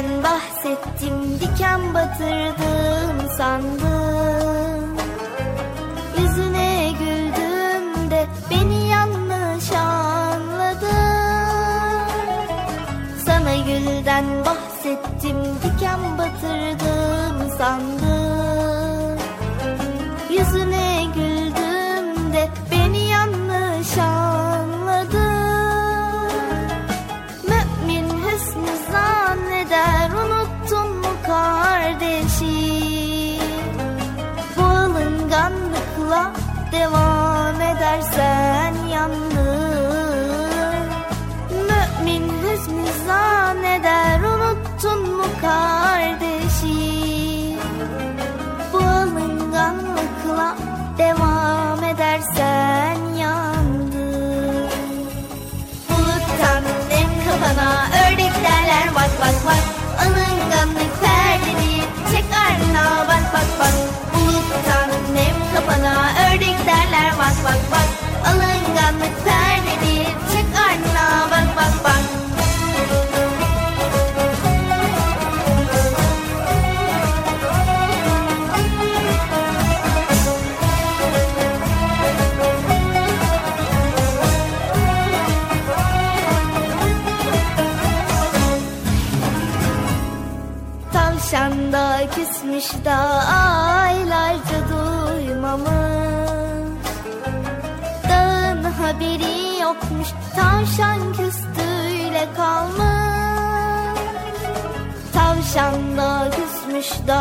Gülden 0.00 0.22
bahsettim 0.22 1.40
diken 1.40 1.94
batırdım 1.94 3.30
sandım. 3.36 4.96
Yüzüne 6.18 6.92
güldüm 6.98 8.10
de 8.10 8.26
beni 8.50 8.88
yanlış 8.88 9.72
anladın. 9.72 10.90
Sana 13.26 13.54
gülden 13.54 14.24
bahsettim 14.44 15.36
diken 15.62 16.00
batırdım 16.18 17.58
sandım 17.58 18.09
devam 36.72 37.60
edersen 37.60 38.74
yandın 38.92 39.29
Da 92.90 93.24
aylarca 93.86 94.58
duymamı 94.70 95.82
Dağın 98.08 98.64
haberi 98.64 99.60
yokmuş 99.62 100.08
Tavşan 100.36 101.12
küstüyle 101.12 102.28
kalmış. 102.36 104.00
Tavşan 105.12 105.96
da 105.96 106.30
küsmüş 106.30 107.08
da 107.08 107.20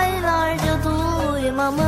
aylarca 0.00 0.74
duymamış 0.84 1.82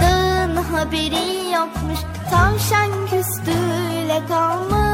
Dağın 0.00 0.56
haberi 0.56 1.50
yokmuş 1.54 1.98
Tavşan 2.30 2.90
küstüyle 3.10 4.22
kalmış. 4.28 4.91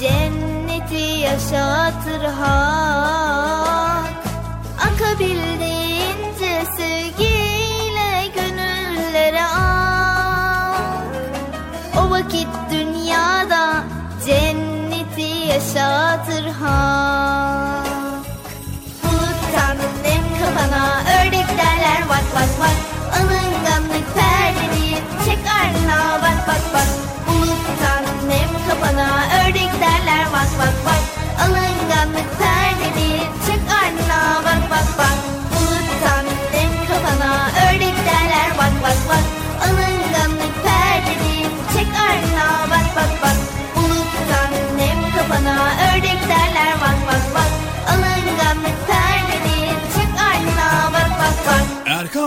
Cenneti 0.00 1.20
yaşatır 1.20 2.24
hak. 2.24 4.10
Akabildiğince 4.78 6.64
sevgiyle 6.76 8.26
gönüllere 8.34 9.44
ak. 9.44 11.04
O 11.98 12.10
vakit 12.10 12.48
dünyada 12.70 13.84
cenneti 14.26 15.48
yaşatır 15.48 16.46
hak. 16.46 17.86
Buluttan 19.02 19.76
nem 20.02 20.24
kafana 20.40 21.02
ördek 21.20 21.48
derler 21.48 22.02
vak 22.08 22.34
vak 22.34 22.60
vak 22.60 22.89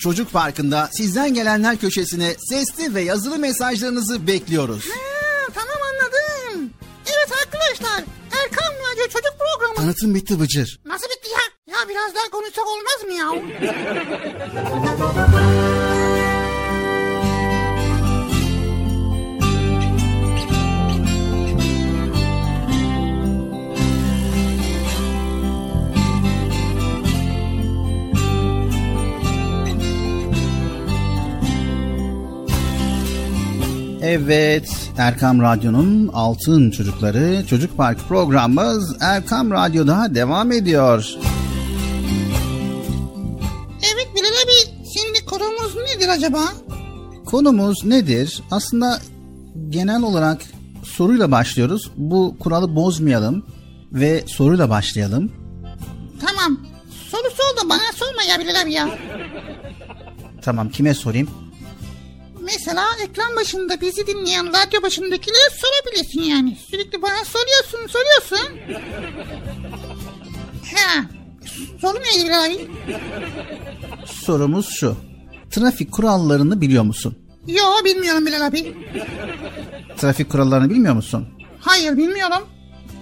Çocuk 0.00 0.32
Parkı'nda 0.32 0.88
sizden 0.92 1.34
gelenler 1.34 1.76
köşesine 1.76 2.34
sesli 2.50 2.94
ve 2.94 3.00
yazılı 3.02 3.38
mesajlarınızı 3.38 4.26
bekliyoruz. 4.26 4.84
Ha, 4.88 4.96
tamam 5.54 5.76
anladım. 5.92 6.70
Evet 7.06 7.28
arkadaşlar 7.44 8.04
Erkan 8.42 8.74
Radyo 8.92 9.04
Çocuk 9.04 9.34
Programı. 9.38 9.74
Tanıtım 9.74 10.14
bitti 10.14 10.40
Bıcır. 10.40 10.80
Nasıl 10.84 11.06
bitti 11.06 11.28
ya? 11.30 11.74
Ya 11.74 11.88
biraz 11.88 12.14
daha 12.14 12.30
konuşsak 12.30 12.64
olmaz 12.66 13.04
mı 13.06 13.12
ya? 13.12 13.30
Evet, 34.12 34.90
Erkam 34.98 35.42
Radyo'nun 35.42 36.08
Altın 36.08 36.70
Çocukları 36.70 37.46
Çocuk 37.46 37.76
Park 37.76 38.08
programımız 38.08 38.96
Erkam 39.00 39.50
Radyo'da 39.50 40.14
devam 40.14 40.52
ediyor. 40.52 41.14
Evet 43.78 44.08
Bilal 44.14 44.26
abi 44.44 44.82
şimdi 44.98 45.24
konumuz 45.26 45.76
nedir 45.76 46.08
acaba? 46.08 46.40
Konumuz 47.26 47.84
nedir? 47.84 48.42
Aslında 48.50 48.98
genel 49.68 50.02
olarak 50.02 50.42
soruyla 50.82 51.30
başlıyoruz. 51.30 51.90
Bu 51.96 52.36
kuralı 52.40 52.76
bozmayalım 52.76 53.46
ve 53.92 54.24
soruyla 54.26 54.70
başlayalım. 54.70 55.32
Tamam. 56.20 56.60
Sorusu 57.10 57.42
oldu 57.52 57.68
bana 57.68 57.92
sorma 57.94 58.22
ya 58.22 58.38
Bilal 58.38 58.62
abi 58.62 58.72
ya. 58.72 58.88
Tamam 60.42 60.68
kime 60.70 60.94
sorayım? 60.94 61.28
Mesela 62.52 62.84
ekran 63.04 63.36
başında 63.36 63.80
bizi 63.80 64.06
dinleyen 64.06 64.46
radyo 64.48 64.82
başındakilere 64.82 65.50
sorabilirsin 65.56 66.22
yani. 66.22 66.56
Sürekli 66.70 67.02
bana 67.02 67.24
soruyorsun 67.24 67.86
soruyorsun. 67.86 68.58
Ha. 70.74 71.04
Soru 71.80 71.98
neydi 72.00 72.34
abi? 72.34 72.68
Sorumuz 74.06 74.68
şu. 74.68 74.96
Trafik 75.50 75.92
kurallarını 75.92 76.60
biliyor 76.60 76.82
musun? 76.84 77.18
Yo 77.46 77.64
bilmiyorum 77.84 78.26
Bilal 78.26 78.46
abi. 78.46 78.74
Trafik 79.98 80.30
kurallarını 80.30 80.70
bilmiyor 80.70 80.94
musun? 80.94 81.28
Hayır 81.60 81.96
bilmiyorum. 81.96 82.48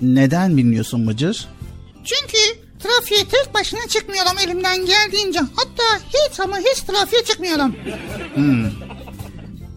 Neden 0.03 0.57
bilmiyorsun 0.57 1.07
Bıcır? 1.09 1.49
Çünkü 2.05 2.39
trafiğe 2.79 3.21
tek 3.25 3.55
başına 3.55 3.89
çıkmıyorum 3.89 4.39
elimden 4.47 4.87
geldiğince. 4.87 5.39
Hatta 5.39 5.83
hiç 6.09 6.41
ama 6.41 6.59
hiç 6.59 6.81
trafiğe 6.81 7.25
çıkmıyorum. 7.25 7.75
Hmm. 8.35 8.65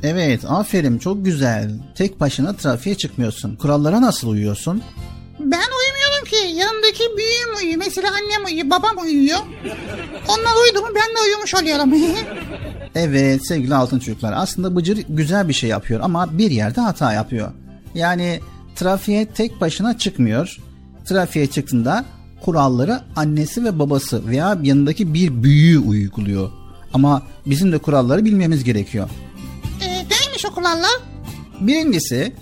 Evet 0.03 0.45
aferin 0.47 0.97
çok 0.97 1.25
güzel. 1.25 1.71
Tek 1.95 2.19
başına 2.19 2.53
trafiğe 2.53 2.95
çıkmıyorsun. 2.95 3.55
Kurallara 3.55 4.01
nasıl 4.01 4.29
uyuyorsun? 4.29 4.81
Ben 5.39 5.45
uyumuyorum 5.79 6.25
ki. 6.25 6.59
Yanındaki 6.59 7.03
büyüğüm 7.17 7.57
uyuyor. 7.57 7.77
Mesela 7.77 8.09
annem 8.09 8.45
uyuyor, 8.45 8.69
babam 8.69 8.97
uyuyor. 9.03 9.39
Onlar 10.27 10.63
uyudu 10.63 10.81
mu 10.81 10.87
ben 10.95 11.15
de 11.15 11.19
uyumuş 11.27 11.55
oluyorum. 11.55 11.93
Evet 12.95 13.47
sevgili 13.47 13.75
altın 13.75 13.99
çocuklar 13.99 14.33
aslında 14.35 14.75
Bıcır 14.75 15.05
güzel 15.09 15.47
bir 15.47 15.53
şey 15.53 15.69
yapıyor 15.69 15.99
ama 16.03 16.37
bir 16.37 16.51
yerde 16.51 16.81
hata 16.81 17.13
yapıyor. 17.13 17.51
Yani 17.95 18.39
trafiğe 18.75 19.25
tek 19.25 19.61
başına 19.61 19.97
çıkmıyor. 19.97 20.57
Trafiğe 21.05 21.47
çıktığında 21.47 22.05
kuralları 22.41 23.01
annesi 23.15 23.63
ve 23.65 23.79
babası 23.79 24.27
veya 24.27 24.57
yanındaki 24.63 25.13
bir 25.13 25.43
büyüğü 25.43 25.79
uyguluyor. 25.79 26.49
Ama 26.93 27.21
bizim 27.45 27.71
de 27.71 27.77
kuralları 27.77 28.25
bilmemiz 28.25 28.63
gerekiyor. 28.63 29.09
Kurallar? 30.49 30.99
Birincisi 31.59 32.33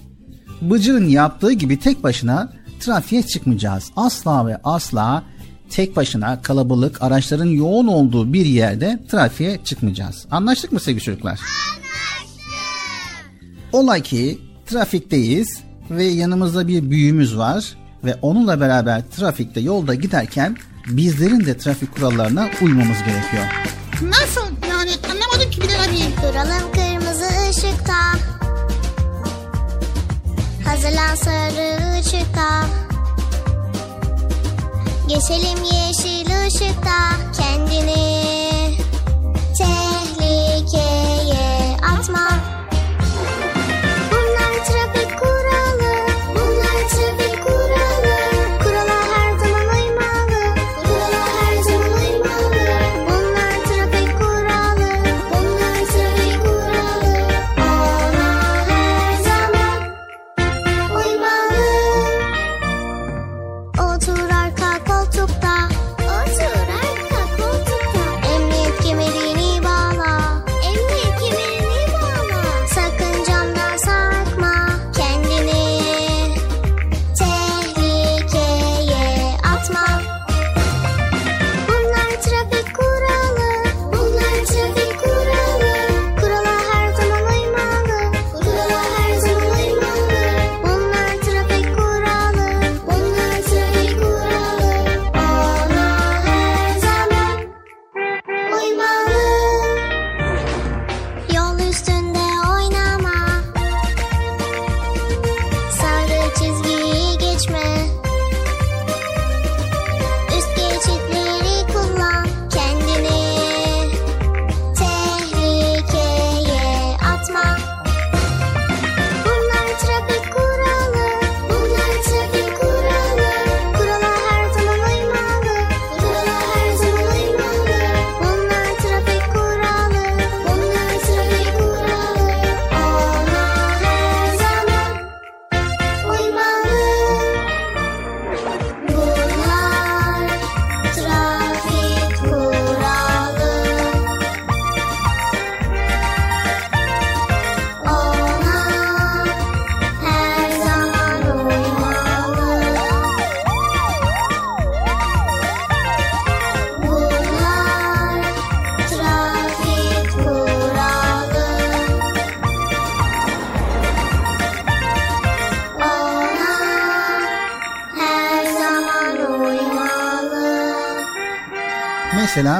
Bıcır'ın 0.61 1.07
yaptığı 1.07 1.51
gibi 1.51 1.79
tek 1.79 2.03
başına 2.03 2.53
trafiğe 2.79 3.23
çıkmayacağız. 3.23 3.91
Asla 3.95 4.47
ve 4.47 4.57
asla 4.63 5.23
tek 5.69 5.95
başına 5.95 6.41
kalabalık 6.41 7.01
araçların 7.01 7.45
yoğun 7.45 7.87
olduğu 7.87 8.33
bir 8.33 8.45
yerde 8.45 8.99
trafiğe 9.11 9.63
çıkmayacağız. 9.63 10.25
Anlaştık 10.31 10.71
mı 10.71 10.79
sevgili 10.79 11.03
çocuklar? 11.03 11.31
Anlaştık. 11.31 12.43
Olay 13.73 14.03
ki 14.03 14.39
trafikteyiz 14.65 15.59
ve 15.89 16.03
yanımızda 16.03 16.67
bir 16.67 16.91
büyüğümüz 16.91 17.37
var 17.37 17.77
ve 18.03 18.15
onunla 18.21 18.59
beraber 18.59 19.09
trafikte 19.09 19.59
yolda 19.59 19.95
giderken 19.95 20.57
bizlerin 20.87 21.45
de 21.45 21.57
trafik 21.57 21.95
kurallarına 21.95 22.49
uymamız 22.61 22.97
gerekiyor. 22.97 23.43
Nasıl? 24.01 24.41
Yani 24.69 24.91
anlamadım 25.11 25.51
ki 25.51 25.61
Bilal 25.61 25.83
abi. 25.89 25.97
Duralım 26.21 26.71
kırmızı 26.71 26.88
ışıkta 27.89 28.19
Hazırlan 30.69 31.15
sarı 31.15 31.99
ışıkta 31.99 32.65
Geçelim 35.07 35.63
yeşil 35.63 36.47
ışıkta. 36.47 36.99
Kendini 37.37 38.77
tehlikeye 39.57 40.77
atma. 41.81 42.29
Bunlar 44.11 44.65
trafik 44.65 44.98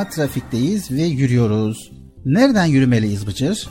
Trafikteyiz 0.06 0.91
ve 0.91 1.04
yürüyoruz. 1.04 1.91
Nereden 2.26 2.66
yürümeliyiz 2.66 3.28
Bıcır? 3.28 3.68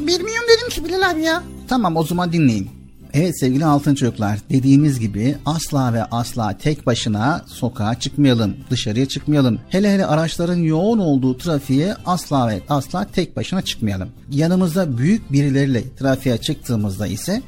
Bilmiyorum 0.00 0.44
dedim 0.56 0.68
ki 0.68 0.84
Bilal 0.84 1.10
abi 1.10 1.22
ya. 1.22 1.42
Tamam 1.68 1.96
o 1.96 2.04
zaman 2.04 2.32
dinleyin. 2.32 2.70
Evet 3.14 3.40
sevgili 3.40 3.64
altın 3.64 3.94
çocuklar 3.94 4.38
dediğimiz 4.50 5.00
gibi 5.00 5.36
asla 5.46 5.92
ve 5.92 6.04
asla 6.04 6.58
tek 6.58 6.86
başına 6.86 7.44
sokağa 7.46 7.94
çıkmayalım, 8.00 8.56
dışarıya 8.70 9.08
çıkmayalım. 9.08 9.60
Hele 9.68 9.92
hele 9.92 10.06
araçların 10.06 10.56
yoğun 10.56 10.98
olduğu 10.98 11.38
trafiğe 11.38 11.94
asla 12.06 12.48
ve 12.48 12.60
asla 12.68 13.04
tek 13.04 13.36
başına 13.36 13.62
çıkmayalım. 13.62 14.08
Yanımızda 14.30 14.98
büyük 14.98 15.32
birileriyle 15.32 15.94
trafiğe 15.96 16.38
çıktığımızda 16.38 17.06
ise 17.06 17.42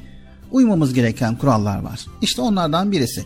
uymamız 0.51 0.93
gereken 0.93 1.37
kurallar 1.37 1.81
var. 1.81 2.05
İşte 2.21 2.41
onlardan 2.41 2.91
birisi. 2.91 3.25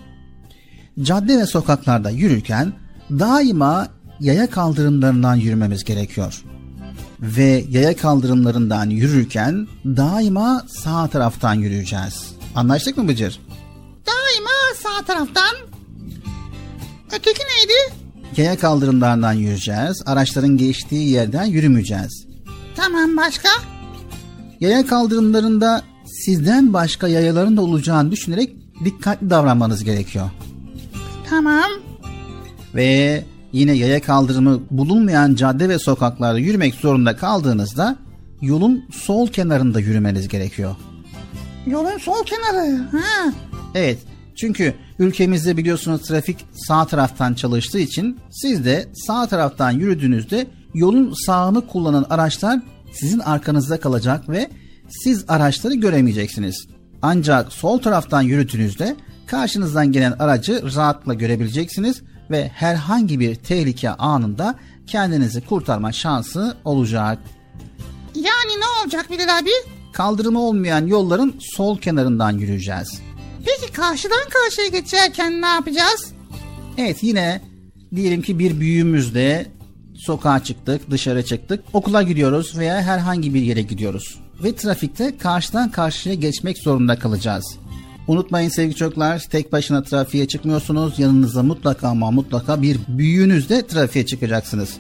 Cadde 1.01 1.37
ve 1.37 1.45
sokaklarda 1.45 2.09
yürürken 2.09 2.73
daima 3.11 3.87
yaya 4.19 4.49
kaldırımlarından 4.49 5.35
yürümemiz 5.35 5.83
gerekiyor. 5.83 6.43
ve 7.19 7.65
yaya 7.69 7.95
kaldırımlarından 7.95 8.89
yürürken 8.89 9.67
daima 9.85 10.65
sağ 10.83 11.07
taraftan 11.07 11.53
yürüyeceğiz. 11.53 12.31
Anlaştık 12.55 12.97
mı 12.97 13.07
Bıcır? 13.07 13.39
Daima 14.05 14.49
sağ 14.83 15.05
taraftan. 15.05 15.55
Öteki 17.07 17.39
neydi? 17.39 17.93
Yaya 18.37 18.57
kaldırımlarından 18.57 19.33
yürüyeceğiz. 19.33 20.03
Araçların 20.05 20.57
geçtiği 20.57 21.09
yerden 21.09 21.45
yürümeyeceğiz. 21.45 22.25
Tamam 22.75 23.17
başka? 23.17 23.49
Yaya 24.59 24.85
kaldırımlarında 24.85 25.83
sizden 26.05 26.73
başka 26.73 27.07
yayaların 27.07 27.57
da 27.57 27.61
olacağını 27.61 28.11
düşünerek 28.11 28.55
dikkatli 28.85 29.29
davranmanız 29.29 29.83
gerekiyor. 29.83 30.29
Tamam. 31.29 31.71
Ve 32.75 33.23
yine 33.55 33.71
yaya 33.71 34.01
kaldırımı 34.01 34.61
bulunmayan 34.71 35.35
cadde 35.35 35.69
ve 35.69 35.79
sokaklarda 35.79 36.39
yürümek 36.39 36.75
zorunda 36.75 37.15
kaldığınızda 37.15 37.95
yolun 38.41 38.85
sol 38.91 39.27
kenarında 39.27 39.79
yürümeniz 39.79 40.27
gerekiyor. 40.27 40.75
Yolun 41.67 41.97
sol 41.97 42.23
kenarı. 42.25 42.77
Ha. 42.91 43.33
Evet 43.75 43.97
çünkü 44.35 44.73
ülkemizde 44.99 45.57
biliyorsunuz 45.57 46.01
trafik 46.01 46.37
sağ 46.67 46.85
taraftan 46.85 47.33
çalıştığı 47.33 47.79
için 47.79 48.19
siz 48.31 48.65
de 48.65 48.87
sağ 49.07 49.27
taraftan 49.27 49.71
yürüdüğünüzde 49.71 50.47
yolun 50.73 51.13
sağını 51.25 51.67
kullanan 51.67 52.05
araçlar 52.09 52.61
sizin 52.93 53.19
arkanızda 53.19 53.79
kalacak 53.79 54.29
ve 54.29 54.49
siz 55.03 55.25
araçları 55.27 55.73
göremeyeceksiniz. 55.73 56.67
Ancak 57.01 57.53
sol 57.53 57.77
taraftan 57.77 58.21
yürüdüğünüzde 58.21 58.95
karşınızdan 59.27 59.91
gelen 59.91 60.11
aracı 60.11 60.75
rahatla 60.75 61.13
görebileceksiniz 61.13 62.01
ve 62.31 62.51
herhangi 62.53 63.19
bir 63.19 63.35
tehlike 63.35 63.89
anında 63.89 64.55
kendinizi 64.87 65.41
kurtarma 65.41 65.91
şansı 65.91 66.57
olacak. 66.65 67.19
Yani 68.15 68.59
ne 68.59 68.65
olacak 68.83 69.11
Bilal 69.11 69.37
abi? 69.37 69.49
Kaldırımı 69.93 70.39
olmayan 70.39 70.87
yolların 70.87 71.35
sol 71.39 71.77
kenarından 71.77 72.31
yürüyeceğiz. 72.31 73.01
Peki 73.45 73.73
karşıdan 73.73 74.29
karşıya 74.29 74.67
geçerken 74.67 75.41
ne 75.41 75.45
yapacağız? 75.47 76.13
Evet 76.77 77.03
yine 77.03 77.41
diyelim 77.95 78.21
ki 78.21 78.39
bir 78.39 78.59
büyüğümüzle 78.59 79.51
sokağa 79.95 80.43
çıktık, 80.43 80.91
dışarı 80.91 81.25
çıktık, 81.25 81.63
okula 81.73 82.03
gidiyoruz 82.03 82.57
veya 82.57 82.81
herhangi 82.81 83.33
bir 83.33 83.41
yere 83.41 83.61
gidiyoruz. 83.61 84.19
Ve 84.43 84.55
trafikte 84.55 85.17
karşıdan 85.17 85.71
karşıya 85.71 86.15
geçmek 86.15 86.57
zorunda 86.57 86.99
kalacağız. 86.99 87.57
Unutmayın 88.07 88.49
sevgili 88.49 88.75
çocuklar, 88.75 89.19
tek 89.19 89.51
başına 89.51 89.83
trafiğe 89.83 90.27
çıkmıyorsunuz. 90.27 90.99
Yanınızda 90.99 91.43
mutlaka 91.43 91.87
ama 91.87 92.11
mutlaka 92.11 92.61
bir 92.61 92.79
büyüğünüzle 92.87 93.67
trafiğe 93.67 94.05
çıkacaksınız. 94.05 94.77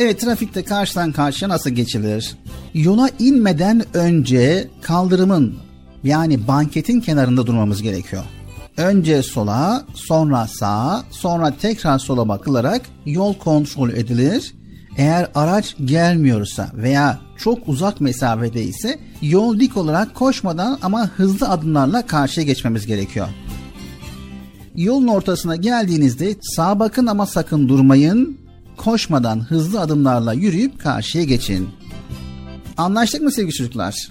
Evet 0.00 0.20
trafikte 0.20 0.64
karşıdan 0.64 1.12
karşıya 1.12 1.48
nasıl 1.48 1.70
geçilir? 1.70 2.36
Yola 2.74 3.10
inmeden 3.18 3.84
önce 3.94 4.68
kaldırımın 4.82 5.54
yani 6.04 6.48
banketin 6.48 7.00
kenarında 7.00 7.46
durmamız 7.46 7.82
gerekiyor. 7.82 8.22
Önce 8.76 9.22
sola, 9.22 9.84
sonra 9.94 10.46
sağa, 10.46 11.04
sonra 11.10 11.54
tekrar 11.60 11.98
sola 11.98 12.28
bakılarak 12.28 12.82
yol 13.06 13.34
kontrol 13.34 13.90
edilir. 13.90 14.54
Eğer 14.96 15.30
araç 15.34 15.76
gelmiyorsa 15.84 16.70
veya 16.74 17.18
çok 17.36 17.68
uzak 17.68 18.00
mesafede 18.00 18.62
ise 18.62 18.98
yol 19.22 19.60
dik 19.60 19.76
olarak 19.76 20.14
koşmadan 20.14 20.78
ama 20.82 21.08
hızlı 21.16 21.48
adımlarla 21.48 22.06
karşıya 22.06 22.46
geçmemiz 22.46 22.86
gerekiyor. 22.86 23.28
Yolun 24.76 25.08
ortasına 25.08 25.56
geldiğinizde 25.56 26.34
sağa 26.42 26.78
bakın 26.78 27.06
ama 27.06 27.26
sakın 27.26 27.68
durmayın. 27.68 28.38
Koşmadan 28.76 29.40
hızlı 29.40 29.80
adımlarla 29.80 30.32
yürüyüp 30.32 30.80
karşıya 30.80 31.24
geçin. 31.24 31.68
Anlaştık 32.76 33.22
mı 33.22 33.32
sevgili 33.32 33.54
çocuklar? 33.54 34.08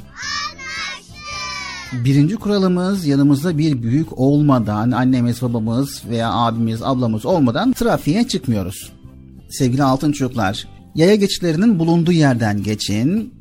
Birinci 1.93 2.36
kuralımız 2.36 3.05
yanımızda 3.05 3.57
bir 3.57 3.83
büyük 3.83 4.19
olmadan 4.19 4.91
annemiz 4.91 5.41
babamız 5.41 6.03
veya 6.09 6.33
abimiz 6.33 6.83
ablamız 6.83 7.25
olmadan 7.25 7.71
trafiğe 7.73 8.27
çıkmıyoruz. 8.27 8.91
Sevgili 9.49 9.83
altın 9.83 10.11
çocuklar 10.11 10.67
yaya 10.95 11.15
geçitlerinin 11.15 11.79
bulunduğu 11.79 12.11
yerden 12.11 12.63
geçin. 12.63 13.33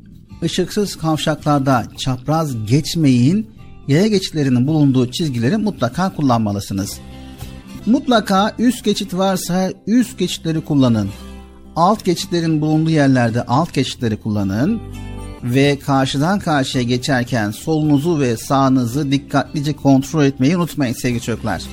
Işıksız 0.43 0.95
kavşaklarda 0.95 1.85
çapraz 1.97 2.65
geçmeyin. 2.65 3.49
Yaya 3.87 4.07
geçitlerinin 4.07 4.67
bulunduğu 4.67 5.11
çizgileri 5.11 5.57
mutlaka 5.57 6.15
kullanmalısınız. 6.15 6.97
Mutlaka 7.85 8.55
üst 8.59 8.83
geçit 8.85 9.13
varsa 9.13 9.71
üst 9.87 10.19
geçitleri 10.19 10.61
kullanın. 10.61 11.09
Alt 11.75 12.05
geçitlerin 12.05 12.61
bulunduğu 12.61 12.89
yerlerde 12.89 13.41
alt 13.41 13.73
geçitleri 13.73 14.17
kullanın 14.17 14.81
ve 15.43 15.79
karşıdan 15.79 16.39
karşıya 16.39 16.83
geçerken 16.83 17.51
solunuzu 17.51 18.19
ve 18.19 18.37
sağınızı 18.37 19.11
dikkatlice 19.11 19.73
kontrol 19.73 20.23
etmeyi 20.23 20.57
unutmayın 20.57 20.93
sevgili 20.93 21.21
çocuklar. 21.21 21.63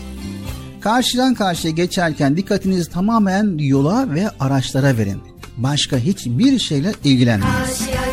Karşıdan 0.80 1.34
karşıya 1.34 1.74
geçerken 1.74 2.36
dikkatinizi 2.36 2.90
tamamen 2.90 3.59
yola 3.59 4.14
ve 4.14 4.30
araçlara 4.40 4.98
verin. 4.98 5.31
Başka 5.56 5.96
hiçbir 5.98 6.58
şeyle 6.58 6.92
ilgilenmeyin. 7.04 7.54
Karşıya 7.54 8.11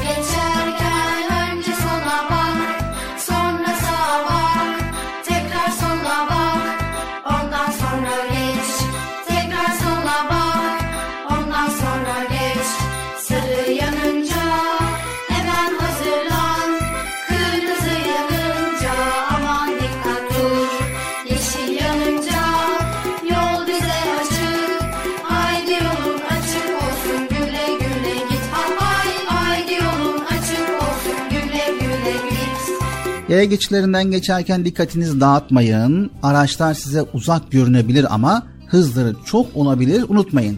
Yaya 33.40 33.50
geçitlerinden 33.50 34.12
geçerken 34.12 34.66
dikkatinizi 34.66 35.20
dağıtmayın. 35.20 36.12
Araçlar 36.24 36.74
size 36.74 37.02
uzak 37.14 37.52
görünebilir 37.52 38.14
ama 38.14 38.48
hızları 38.68 39.16
çok 39.26 39.56
olabilir 39.56 40.06
unutmayın. 40.10 40.58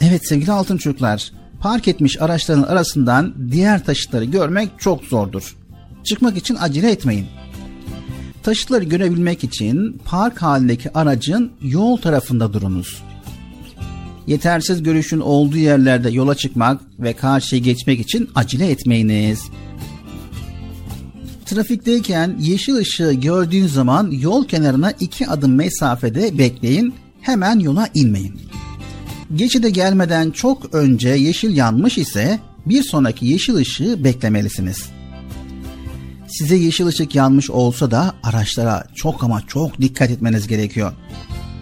Evet 0.00 0.28
sevgili 0.28 0.52
altın 0.52 0.76
çocuklar, 0.76 1.32
park 1.60 1.88
etmiş 1.88 2.22
araçların 2.22 2.62
arasından 2.62 3.34
diğer 3.50 3.84
taşıtları 3.84 4.24
görmek 4.24 4.68
çok 4.78 5.04
zordur. 5.04 5.56
Çıkmak 6.04 6.36
için 6.36 6.56
acele 6.60 6.90
etmeyin. 6.90 7.26
Taşıtları 8.42 8.84
görebilmek 8.84 9.44
için 9.44 10.00
park 10.04 10.42
halindeki 10.42 10.92
aracın 10.92 11.52
yol 11.62 11.96
tarafında 11.96 12.52
durunuz. 12.52 13.02
Yetersiz 14.26 14.82
görüşün 14.82 15.20
olduğu 15.20 15.58
yerlerde 15.58 16.10
yola 16.10 16.34
çıkmak 16.34 16.80
ve 16.98 17.12
karşıya 17.12 17.62
geçmek 17.62 18.00
için 18.00 18.30
acele 18.34 18.70
etmeyiniz. 18.70 19.42
Trafikteyken 21.44 22.36
yeşil 22.40 22.74
ışığı 22.74 23.12
gördüğün 23.12 23.66
zaman 23.66 24.10
yol 24.10 24.48
kenarına 24.48 24.90
iki 24.90 25.28
adım 25.28 25.54
mesafede 25.54 26.38
bekleyin, 26.38 26.94
hemen 27.20 27.58
yola 27.58 27.88
inmeyin. 27.94 28.40
Geçide 29.34 29.70
gelmeden 29.70 30.30
çok 30.30 30.74
önce 30.74 31.08
yeşil 31.08 31.56
yanmış 31.56 31.98
ise 31.98 32.38
bir 32.66 32.82
sonraki 32.82 33.26
yeşil 33.26 33.54
ışığı 33.54 34.04
beklemelisiniz. 34.04 34.88
Size 36.28 36.56
yeşil 36.56 36.86
ışık 36.86 37.14
yanmış 37.14 37.50
olsa 37.50 37.90
da 37.90 38.14
araçlara 38.22 38.84
çok 38.94 39.24
ama 39.24 39.42
çok 39.46 39.80
dikkat 39.80 40.10
etmeniz 40.10 40.46
gerekiyor. 40.46 40.92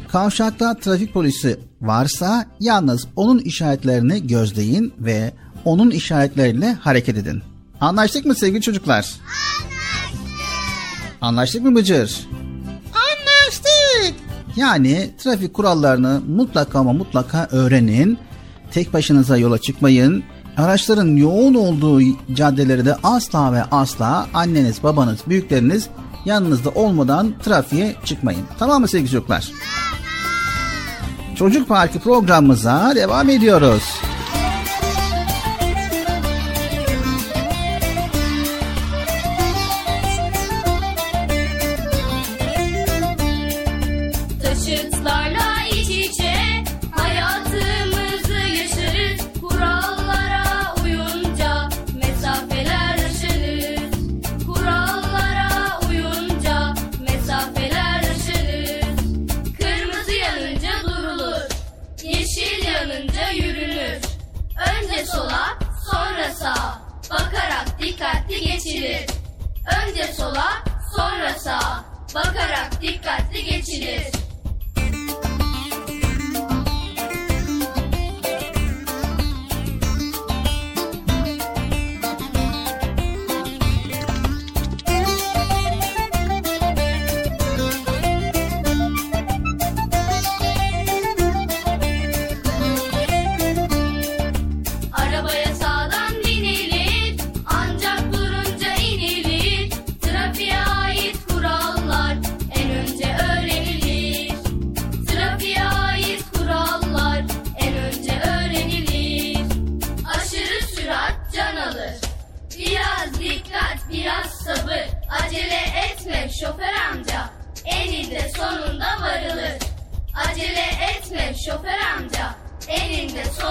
Kavşakta 0.08 0.78
trafik 0.78 1.12
polisi 1.12 1.60
varsa 1.80 2.46
yalnız 2.60 3.06
onun 3.16 3.38
işaretlerini 3.38 4.26
gözleyin 4.26 4.92
ve 4.98 5.32
onun 5.64 5.90
işaretleriyle 5.90 6.72
hareket 6.72 7.18
edin. 7.18 7.42
Anlaştık 7.80 8.26
mı 8.26 8.34
sevgili 8.34 8.60
çocuklar? 8.60 8.96
Anlaştık 8.96 9.71
mı 11.22 11.74
Bıcır? 11.74 12.28
Anlaştık. 12.94 14.14
Yani 14.56 15.10
trafik 15.18 15.54
kurallarını 15.54 16.20
mutlaka 16.28 16.78
ama 16.78 16.92
mutlaka 16.92 17.48
öğrenin. 17.50 18.18
Tek 18.70 18.92
başınıza 18.92 19.36
yola 19.36 19.58
çıkmayın. 19.58 20.24
Araçların 20.56 21.16
yoğun 21.16 21.54
olduğu 21.54 22.00
caddeleri 22.32 22.84
de 22.84 22.96
asla 23.02 23.52
ve 23.52 23.62
asla 23.62 24.26
anneniz, 24.34 24.82
babanız, 24.82 25.20
büyükleriniz 25.28 25.88
yanınızda 26.24 26.70
olmadan 26.70 27.34
trafiğe 27.44 27.94
çıkmayın. 28.04 28.42
Tamam 28.58 28.80
mı 28.80 28.88
sevgili 28.88 29.10
çocuklar? 29.10 29.52
Çocuk 31.36 31.68
Parkı 31.68 31.98
programımıza 31.98 32.92
devam 32.96 33.30
ediyoruz. 33.30 33.82
Önce 69.92 70.12
sola, 70.12 70.64
sonra 70.96 71.34
sağa. 71.34 71.84
Bakarak 72.14 72.82
dikkatli 72.82 73.44
geçilir. 73.44 74.21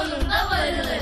Sonunda 0.02 0.50
varılır. 0.52 1.02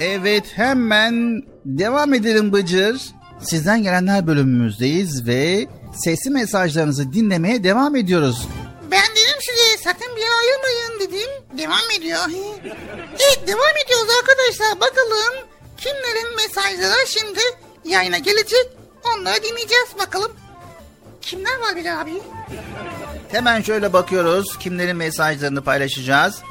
Evet 0.00 0.44
hemen 0.54 1.42
devam 1.64 2.14
edelim 2.14 2.52
Bıcır. 2.52 3.02
Sizden 3.40 3.82
gelenler 3.82 4.26
bölümümüzdeyiz 4.26 5.26
ve 5.26 5.66
sesli 5.94 6.30
mesajlarınızı 6.30 7.12
dinlemeye 7.12 7.64
devam 7.64 7.96
ediyoruz. 7.96 8.48
Sakın 9.84 10.16
bir 10.16 10.20
yere 10.20 10.30
ayrılmayın 10.30 11.00
dedim. 11.00 11.58
Devam 11.58 11.90
ediyor. 11.98 12.20
evet 13.10 13.48
devam 13.48 13.76
ediyoruz 13.84 14.08
arkadaşlar. 14.20 14.80
Bakalım 14.80 15.48
kimlerin 15.76 16.36
mesajları 16.36 17.06
şimdi 17.06 17.40
yayına 17.84 18.18
gelecek. 18.18 18.66
Onları 19.04 19.42
dinleyeceğiz 19.42 19.88
bakalım. 19.98 20.32
Kimler 21.22 21.58
var 21.60 21.76
Bilal 21.76 22.00
abi? 22.00 22.10
Hemen 23.28 23.62
şöyle 23.62 23.92
bakıyoruz 23.92 24.58
kimlerin 24.58 24.96
mesajlarını 24.96 25.62
paylaşacağız. 25.64 26.42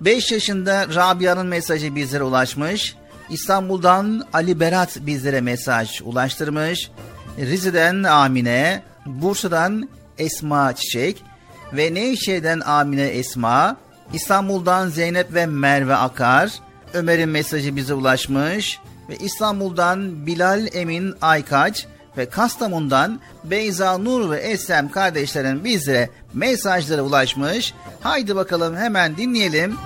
5 0.00 0.32
yaşında 0.32 0.86
Rabia'nın 0.94 1.46
mesajı 1.46 1.94
bizlere 1.94 2.22
ulaşmış. 2.22 2.96
İstanbul'dan 3.30 4.28
Ali 4.32 4.60
Berat 4.60 4.96
bizlere 5.00 5.40
mesaj 5.40 6.00
ulaştırmış. 6.04 6.90
Rize'den 7.38 8.02
Amine, 8.02 8.82
Bursa'dan 9.06 9.88
Esma 10.18 10.74
Çiçek 10.74 11.29
ve 11.72 11.94
Nevşehir'den 11.94 12.60
Amine 12.60 13.06
Esma, 13.06 13.76
İstanbul'dan 14.12 14.88
Zeynep 14.88 15.34
ve 15.34 15.46
Merve 15.46 15.94
Akar, 15.94 16.52
Ömer'in 16.94 17.28
mesajı 17.28 17.76
bize 17.76 17.94
ulaşmış 17.94 18.78
ve 19.08 19.16
İstanbul'dan 19.16 20.26
Bilal 20.26 20.66
Emin 20.72 21.14
Aykaç 21.22 21.86
ve 22.16 22.28
Kastamonu'dan 22.28 23.20
Beyza 23.44 23.98
Nur 23.98 24.30
ve 24.30 24.38
Eslem 24.38 24.90
kardeşlerin 24.90 25.64
bizlere 25.64 26.10
mesajları 26.34 27.04
ulaşmış. 27.04 27.74
Haydi 28.00 28.36
bakalım 28.36 28.76
hemen 28.76 29.16
dinleyelim. 29.16 29.76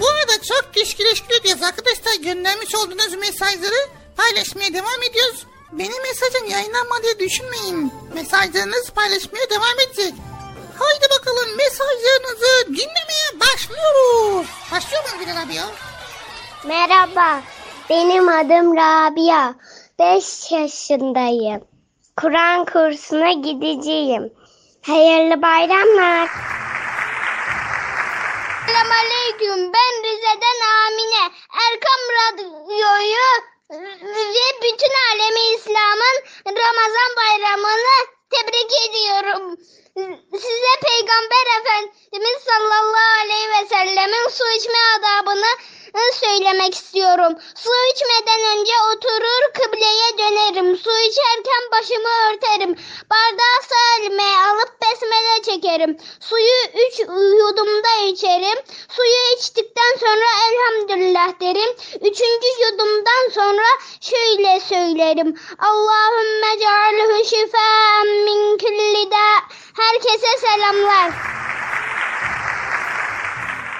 Bu 0.00 0.08
arada 0.08 0.32
çok 0.42 0.74
teşekkür 0.74 1.40
ediyoruz 1.40 1.62
arkadaşlar. 1.62 2.24
Göndermiş 2.24 2.74
olduğunuz 2.74 3.14
mesajları 3.20 3.88
paylaşmaya 4.16 4.72
devam 4.72 5.02
ediyoruz. 5.10 5.46
Benim 5.72 6.02
mesajım 6.02 6.48
yayınlanmadığı 6.50 7.18
düşünmeyin. 7.18 7.92
Mesajlarınız 8.14 8.90
paylaşmaya 8.94 9.50
devam 9.50 9.80
edecek. 9.86 10.14
Haydi 10.82 11.06
bakalım 11.10 11.56
mesajlarınızı 11.56 12.66
dinlemeye 12.66 13.40
başlıyoruz. 13.40 14.46
Başlıyor 14.72 15.02
muyum 15.04 15.20
Bilal 15.20 15.42
abi 15.42 15.54
ya? 15.54 15.64
Merhaba, 16.64 17.40
benim 17.90 18.28
adım 18.28 18.76
Rabia. 18.76 19.54
5 19.98 20.52
yaşındayım. 20.52 21.64
Kur'an 22.16 22.64
kursuna 22.64 23.32
gideceğim. 23.32 24.32
Hayırlı 24.86 25.42
bayramlar. 25.42 26.28
Selamünaleyküm. 28.66 29.72
Ben 29.72 30.04
Rize'den 30.04 30.60
Amine. 30.86 31.24
Erkam 31.64 32.02
Radyo'yu 32.18 33.28
ve 34.02 34.62
bütün 34.62 34.92
alemi 35.12 35.56
İslam'ın 35.56 36.16
Ramazan 36.46 37.10
bayramını 37.16 38.06
tebrik 38.30 38.72
ediyorum. 38.88 39.56
Size 39.96 40.74
Peygamber 40.82 41.46
Efendimiz 41.60 42.42
sallallahu 42.44 43.20
aleyhi 43.24 43.48
ve 43.50 43.68
sellemin 43.68 44.28
su 44.28 44.44
içme 44.56 44.78
adabını 44.98 45.46
söylemek 46.20 46.74
istiyorum. 46.74 47.32
Su 47.54 47.70
içmeden 47.92 48.40
önce 48.52 48.72
oturur 48.92 49.42
kıbleye 49.54 50.18
dönerim. 50.18 50.76
Su 50.76 50.90
içerken 50.90 51.62
başımı 51.72 52.08
örterim. 52.28 52.76
Bardağı 53.10 53.58
sağ 53.70 54.00
elime 54.00 54.22
alıp 54.22 54.70
besmele 54.82 55.42
çekerim. 55.42 55.96
Suyu 56.20 56.86
üç 56.86 57.00
yudumda 57.40 57.92
içerim. 58.06 58.58
Suyu 58.88 59.36
içtikten 59.38 59.94
sonra 60.00 60.28
elhamdülillah 60.48 61.40
derim. 61.40 61.76
Üçüncü 61.94 62.48
yudumdan 62.62 63.30
sonra 63.34 63.66
şöyle 64.00 64.60
söylerim. 64.60 65.40
Allahümme 65.58 66.58
cealhu 66.60 67.24
şifaen 67.24 68.06
min 68.24 68.58
külli. 68.58 68.92
Herkese 69.76 70.38
selamlar. 70.38 71.12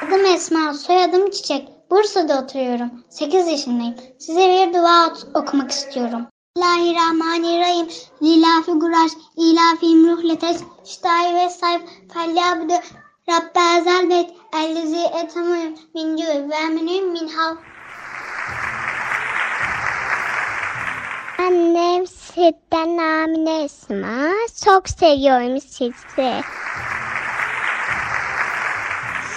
Adım 0.02 0.26
Esma, 0.26 0.74
soyadım 0.74 1.30
Çiçek. 1.30 1.71
Bursa'da 1.92 2.42
oturuyorum. 2.42 2.90
8 3.08 3.48
yaşındayım. 3.48 3.94
Size 4.18 4.40
bir 4.40 4.74
dua 4.74 5.14
okumak 5.34 5.70
istiyorum. 5.70 6.26
Bismillahirrahmanirrahim. 6.56 7.88
Lilafi 8.22 8.72
guraş, 8.72 9.10
ilafim 9.36 10.10
ruhletes, 10.10 10.62
şitayi 10.84 11.34
ve 11.34 11.50
sayf, 11.50 11.82
felyabdu, 12.14 12.72
Rabbe 13.28 13.78
ezel 13.78 14.10
beyt, 14.10 14.30
ellezi 14.56 15.00
etamı 15.22 15.56
min 15.94 16.16
cüv 16.16 16.50
ve 16.50 16.54
eminim 16.54 17.12
min 17.12 17.28
hav. 17.28 17.56
Annem 21.38 22.06
sizden 22.06 22.98
Amine 22.98 23.62
Esma. 23.62 24.32
Çok 24.64 24.88
seviyorum 24.88 25.60
sizi. 25.60 26.42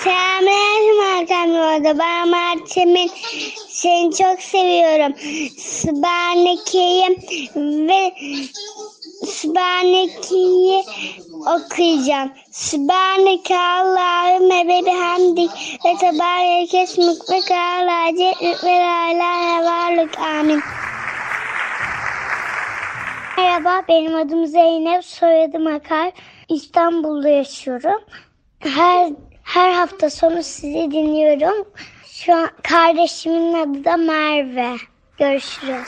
Selamünaleyküm 0.06 1.00
Hakan 1.00 1.50
orada. 1.50 2.00
Ben 2.00 2.30
Mert'imin 2.30 3.12
seni 3.68 4.16
çok 4.16 4.42
seviyorum. 4.42 5.16
Sübhaneke'yi 5.58 7.18
ve 7.88 8.14
Sübhaneke'yi 9.26 10.84
okuyacağım. 11.40 12.32
Sübhaneke 12.52 13.58
Allahümme 13.58 14.68
ve 14.68 14.86
bihamdik 14.86 15.52
ve 15.86 15.98
tebareke 15.98 16.78
esmik 16.78 17.30
ve 17.30 17.40
kâlâ 17.42 18.16
ce'lük 18.18 18.64
ve 18.64 18.80
lâ 18.80 19.12
ilâhe 19.12 19.64
varlık. 19.64 20.20
Amin. 20.20 20.62
Merhaba 23.38 23.84
benim 23.88 24.16
adım 24.16 24.46
Zeynep, 24.46 25.06
soyadım 25.06 25.68
Akar. 25.68 26.12
İstanbul'da 26.50 27.30
yaşıyorum. 27.30 28.02
Her 28.60 29.10
her 29.46 29.72
hafta 29.72 30.10
sonu 30.10 30.44
sizi 30.44 30.92
dinliyorum. 30.92 31.68
Şu 32.06 32.36
an 32.36 32.50
kardeşimin 32.64 33.54
adı 33.54 33.86
da 33.86 33.98
Merve. 33.98 34.76
Görüşürüz. 35.18 35.88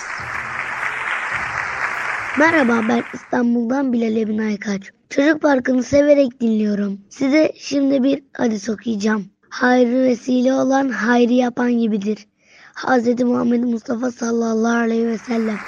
Merhaba 2.39 2.81
ben 2.89 3.03
İstanbul'dan 3.13 3.93
Bilal 3.93 4.15
Emin 4.15 4.37
Aykaç. 4.37 4.81
Çocuk 5.09 5.41
Parkı'nı 5.41 5.83
severek 5.83 6.41
dinliyorum. 6.41 7.01
Size 7.09 7.51
şimdi 7.57 8.03
bir 8.03 8.23
hadis 8.37 8.69
okuyacağım. 8.69 9.25
Hayrı 9.49 10.03
vesile 10.03 10.53
olan 10.53 10.89
hayrı 10.89 11.33
yapan 11.33 11.71
gibidir. 11.71 12.27
Hz. 12.75 13.21
Muhammed 13.23 13.63
Mustafa 13.63 14.11
sallallahu 14.11 14.77
aleyhi 14.77 15.07
ve 15.07 15.17
sellem. 15.17 15.59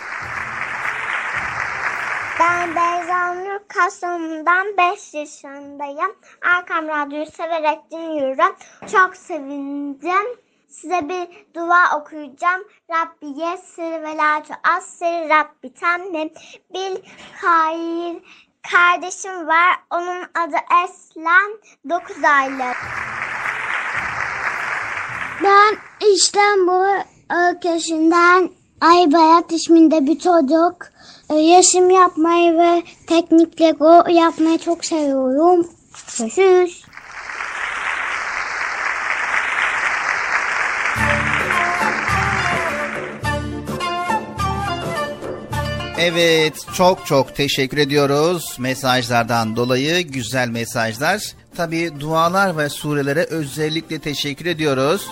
Ben 2.39 2.69
Nur 2.69 2.88
Kastamonu'dan 3.69 4.77
5 4.77 5.13
yaşındayım. 5.13 6.15
Arkam 6.55 6.87
Radyo'yu 6.87 7.25
severek 7.25 7.91
dinliyorum. 7.91 8.55
Çok 8.91 9.17
sevindim. 9.17 10.39
size 10.69 11.09
bir 11.09 11.27
dua 11.55 11.99
okuyacağım. 11.99 12.63
Rabbi 12.91 13.39
yessir 13.41 14.03
ve 14.03 14.17
la 14.17 14.43
tuassir 14.43 15.29
Rabbi 15.29 15.73
temmim 15.73 16.29
bil 16.73 16.95
hayır. 17.41 18.23
Kardeşim 18.71 19.47
var. 19.47 19.75
Onun 19.91 20.21
adı 20.21 20.57
Eslen. 20.83 21.59
9 21.89 22.23
aylık. 22.23 22.77
Ben 25.43 25.77
İstanbul 26.07 27.03
ülkesinden 27.31 28.58
Aybayat 28.81 29.51
isminde 29.51 30.05
bir 30.05 30.19
çocuk. 30.19 30.75
Ee, 31.29 31.35
Resim 31.35 31.89
yapmayı 31.89 32.57
ve 32.57 32.83
teknik 33.07 33.61
Lego 33.61 34.09
yapmayı 34.09 34.57
çok 34.57 34.85
seviyorum. 34.85 35.67
Görüşürüz. 36.19 36.83
Evet 46.01 46.65
çok 46.73 47.05
çok 47.05 47.35
teşekkür 47.35 47.77
ediyoruz 47.77 48.57
mesajlardan 48.59 49.55
dolayı 49.55 50.07
güzel 50.07 50.49
mesajlar. 50.49 51.33
Tabi 51.55 51.99
dualar 51.99 52.57
ve 52.57 52.69
surelere 52.69 53.23
özellikle 53.23 53.99
teşekkür 53.99 54.45
ediyoruz. 54.45 55.07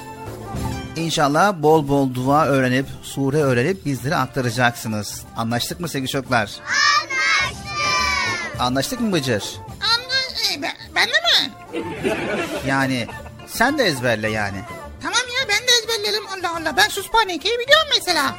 İnşallah 0.97 1.61
bol 1.61 1.87
bol 1.87 2.13
dua 2.13 2.45
öğrenip 2.45 2.85
sure 3.03 3.37
öğrenip 3.37 3.85
bizlere 3.85 4.15
aktaracaksınız. 4.15 5.23
Anlaştık 5.35 5.79
mı 5.79 5.87
sevgili 5.87 6.09
çocuklar? 6.11 6.51
Anlaştık. 6.61 8.59
Anlaştık 8.59 8.99
mı 9.01 9.13
Bıcır? 9.13 9.43
Anla, 9.67 10.57
e, 10.57 10.61
ben, 10.61 10.73
ben 10.95 11.07
de 11.07 11.11
mi? 11.11 11.53
Yani 12.67 13.07
sen 13.47 13.77
de 13.77 13.83
ezberle 13.83 14.29
yani. 14.29 14.57
Tamam 15.01 15.19
ya 15.19 15.47
ben 15.49 15.67
de 15.67 15.71
ezberlerim 15.81 16.23
Allah 16.27 16.57
Allah. 16.57 16.77
Ben 16.77 16.89
Suspaneke'yi 16.89 17.59
biliyorum 17.59 17.87
mesela. 17.97 18.35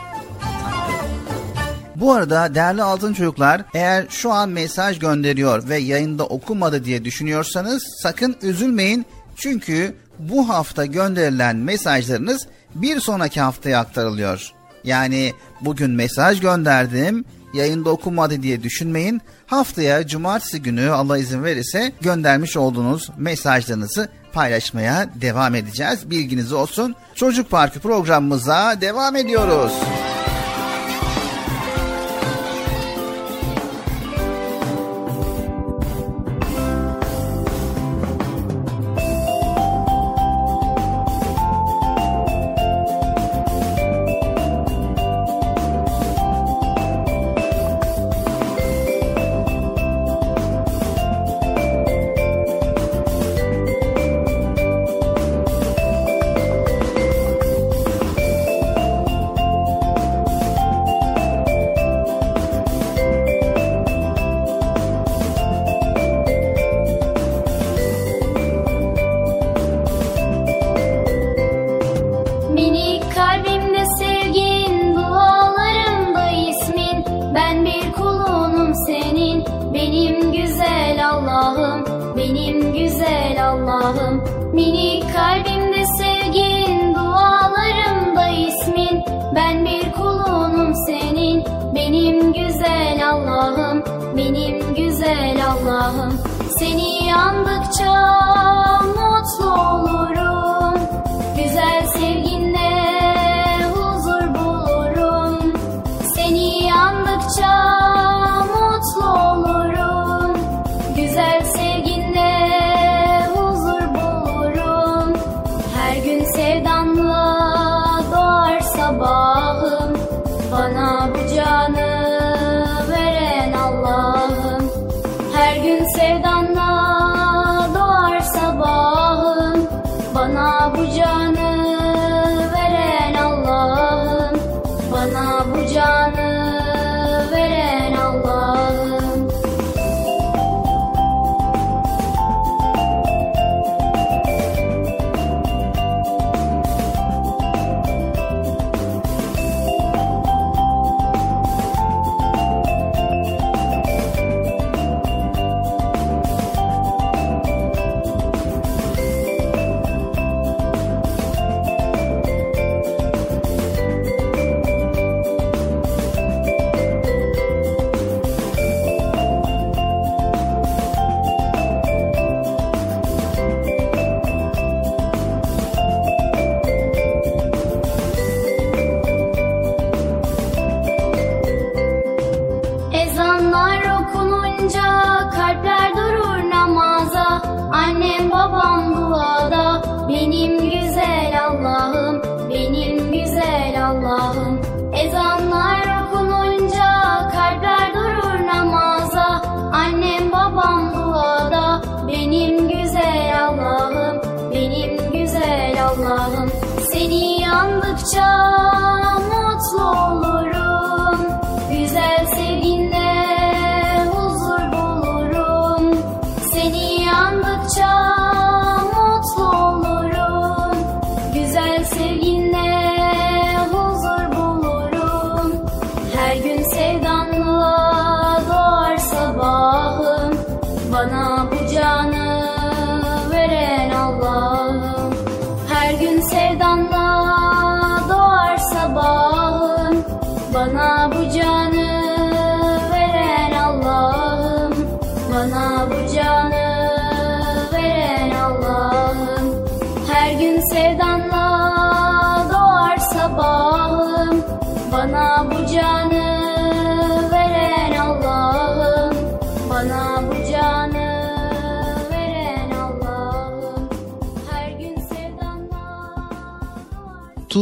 Bu 1.96 2.12
arada 2.12 2.54
değerli 2.54 2.82
altın 2.82 3.14
çocuklar 3.14 3.62
eğer 3.74 4.06
şu 4.10 4.32
an 4.32 4.48
mesaj 4.48 4.98
gönderiyor 4.98 5.68
ve 5.68 5.78
yayında 5.78 6.26
okumadı 6.26 6.84
diye 6.84 7.04
düşünüyorsanız 7.04 7.82
sakın 8.02 8.36
üzülmeyin. 8.42 9.06
Çünkü 9.36 9.96
bu 10.18 10.48
hafta 10.48 10.86
gönderilen 10.86 11.56
mesajlarınız 11.56 12.46
bir 12.74 13.00
sonraki 13.00 13.40
haftaya 13.40 13.80
aktarılıyor. 13.80 14.52
Yani 14.84 15.32
bugün 15.60 15.90
mesaj 15.90 16.40
gönderdim 16.40 17.24
yayında 17.54 17.90
okumadı 17.90 18.42
diye 18.42 18.62
düşünmeyin. 18.62 19.20
Haftaya 19.46 20.06
cumartesi 20.06 20.62
günü 20.62 20.90
Allah 20.90 21.18
izin 21.18 21.44
verirse 21.44 21.92
göndermiş 22.00 22.56
olduğunuz 22.56 23.10
mesajlarınızı 23.16 24.08
paylaşmaya 24.32 25.08
devam 25.14 25.54
edeceğiz. 25.54 26.10
Bilginiz 26.10 26.52
olsun. 26.52 26.94
Çocuk 27.14 27.50
Parkı 27.50 27.80
programımıza 27.80 28.80
devam 28.80 29.16
ediyoruz. 29.16 29.72
Minik 29.72 30.07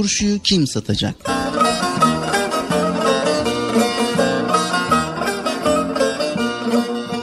turşuyu 0.07 0.39
kim 0.39 0.66
satacak? 0.66 1.15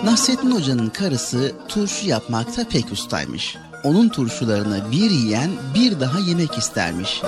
Nasrettin 0.04 0.52
Hoca'nın 0.52 0.90
karısı 0.90 1.52
turşu 1.68 2.08
yapmakta 2.08 2.68
pek 2.70 2.92
ustaymış. 2.92 3.58
Onun 3.84 4.10
turşularını 4.10 4.92
bir 4.92 5.12
yiyen 5.12 5.52
bir 5.76 6.00
daha 6.00 6.20
yemek 6.20 6.58
istermiş. 6.58 7.22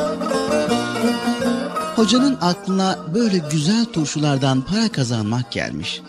Hocanın 1.96 2.38
aklına 2.42 3.00
böyle 3.14 3.38
güzel 3.52 3.86
turşulardan 3.86 4.62
para 4.62 4.92
kazanmak 4.92 5.52
gelmiş. 5.52 6.02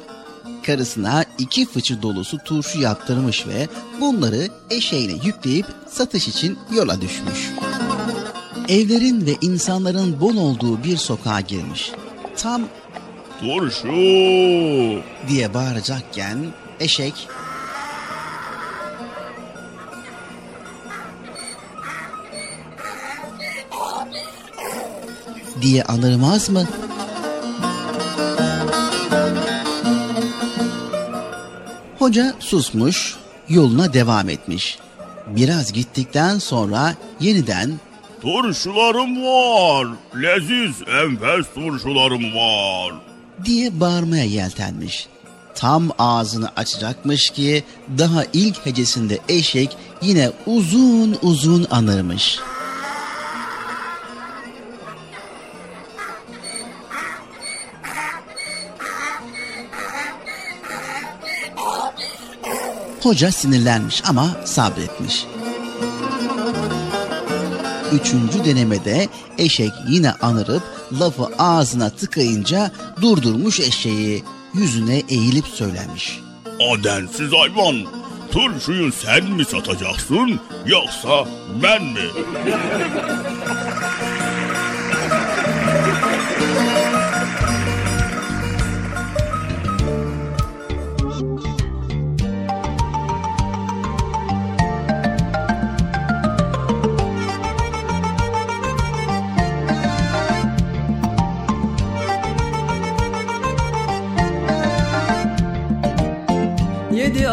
Karısına 0.66 1.24
iki 1.38 1.66
fıçı 1.66 2.02
dolusu 2.02 2.38
turşu 2.38 2.80
yaptırmış 2.80 3.46
ve 3.46 3.68
bunları 4.00 4.48
eşeğine 4.70 5.14
yükleyip 5.24 5.66
satış 5.90 6.28
için 6.28 6.58
yola 6.72 7.00
düşmüş. 7.00 7.65
Evlerin 8.68 9.26
ve 9.26 9.36
insanların 9.40 10.20
bol 10.20 10.36
olduğu 10.36 10.84
bir 10.84 10.96
sokağa 10.96 11.40
girmiş. 11.40 11.92
Tam 12.36 12.62
Turşu. 13.40 13.88
diye 15.28 15.54
bağıracakken 15.54 16.38
eşek 16.80 17.28
diye 25.62 25.84
anırmaz 25.84 26.50
mı? 26.50 26.66
Hoca 31.98 32.34
susmuş, 32.38 33.16
yoluna 33.48 33.92
devam 33.92 34.28
etmiş. 34.28 34.78
Biraz 35.26 35.72
gittikten 35.72 36.38
sonra 36.38 36.94
yeniden 37.20 37.80
Turşularım 38.26 39.22
var. 39.22 39.86
Leziz 40.22 40.82
enfes 41.02 41.46
turşularım 41.54 42.34
var. 42.34 42.94
diye 43.44 43.80
bağırmaya 43.80 44.24
yeltenmiş. 44.24 45.08
Tam 45.54 45.90
ağzını 45.98 46.50
açacakmış 46.56 47.30
ki 47.30 47.64
daha 47.98 48.24
ilk 48.32 48.66
hecesinde 48.66 49.18
eşek 49.28 49.76
yine 50.02 50.30
uzun 50.46 51.18
uzun 51.22 51.66
anırmış. 51.70 52.38
Hoca 63.02 63.32
sinirlenmiş 63.32 64.02
ama 64.08 64.36
sabretmiş. 64.44 65.26
Üçüncü 68.00 68.44
denemede 68.44 69.08
eşek 69.38 69.72
yine 69.88 70.12
anırıp 70.12 70.62
lafı 71.00 71.26
ağzına 71.38 71.90
tıkayınca 71.90 72.70
durdurmuş 73.02 73.60
eşeği 73.60 74.24
yüzüne 74.54 75.02
eğilip 75.08 75.46
söylemiş. 75.46 76.20
Adensiz 76.72 77.32
hayvan. 77.32 77.76
Turşuyu 78.30 78.92
sen 78.92 79.24
mi 79.24 79.44
satacaksın 79.44 80.40
yoksa 80.66 81.28
ben 81.62 81.84
mi? 81.84 82.06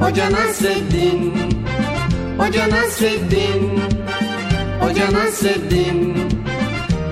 Hoca 0.00 0.30
Nasreddin. 0.30 1.32
Hoca 2.38 2.70
Nasreddin. 2.70 3.80
Hoca 4.80 5.12
Nasreddin. 5.12 6.16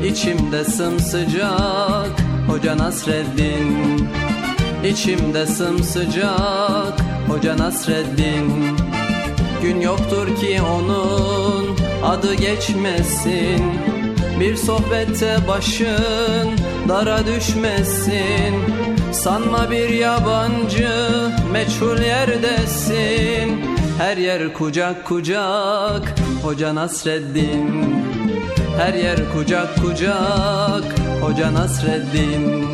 İçimde 0.04 0.64
sımsıcak 0.64 2.10
Hoca 2.48 2.78
Nasreddin. 2.78 4.08
İçimde 4.84 5.46
sımsıcak 5.46 7.00
Hoca 7.28 7.58
Nasreddin. 7.58 8.76
Gün 9.62 9.80
yoktur 9.80 10.36
ki 10.36 10.60
onun 10.62 11.76
adı 12.04 12.34
geçmesin. 12.34 13.62
Bir 14.40 14.56
sohbette 14.56 15.36
başın 15.48 16.50
dara 16.88 17.26
düşmesin. 17.26 18.54
Sanma 19.12 19.70
bir 19.70 19.88
yabancı 19.88 20.90
meçhul 21.80 22.02
yerdesin. 22.02 23.60
Her 23.98 24.16
yer 24.16 24.54
kucak 24.54 25.06
kucak 25.06 26.14
Hoca 26.42 26.74
Nasreddin. 26.74 27.94
Her 28.78 28.94
yer 28.94 29.18
kucak 29.32 29.76
kucak 29.76 30.84
Hoca 31.22 31.54
Nasreddin. 31.54 32.68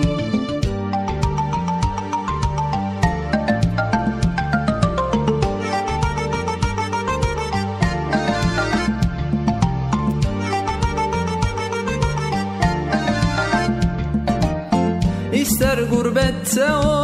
İster 15.32 15.78
gurbette 15.78 16.72
ol 16.72 17.03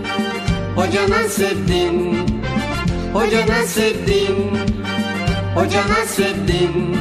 Hoca 0.81 1.07
Nasreddin. 1.07 2.17
Hoca 3.13 3.45
Nasreddin. 3.45 4.57
Hoca 5.55 5.83
Nasreddin. 5.89 6.97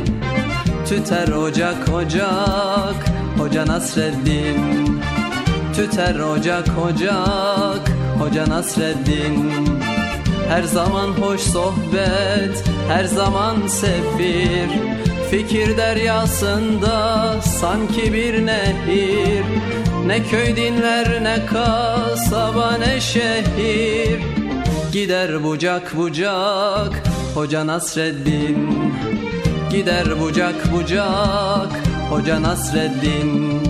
Tüter 0.89 1.28
ocak 1.28 1.89
ocak. 1.89 2.98
Hoca 3.39 3.66
Nasreddin. 3.66 5.01
Tüter 5.74 6.20
ocak 6.20 6.69
ocak. 6.78 7.90
Hoca 8.19 8.48
Nasreddin. 8.48 9.51
Her 10.48 10.62
zaman 10.62 11.09
hoş 11.09 11.40
sohbet 11.40 12.65
Her 12.89 13.05
zaman 13.05 13.66
sefir 13.66 14.69
Fikir 15.31 15.77
deryasında 15.77 17.36
sanki 17.43 18.12
bir 18.12 18.47
nehir 18.47 19.44
Ne 20.11 20.23
köy 20.23 20.57
dinler 20.57 21.24
ne 21.24 21.47
kasaba 21.47 22.73
ne 22.73 23.01
şehir. 23.01 24.20
Gider 24.93 25.45
bucak 25.45 25.97
bucak 25.97 27.03
Hoca 27.35 27.66
Nasreddin. 27.66 28.69
Gider 29.70 30.20
bucak 30.20 30.73
bucak 30.73 31.73
Hoca 32.11 32.43
Nasreddin 32.43 33.69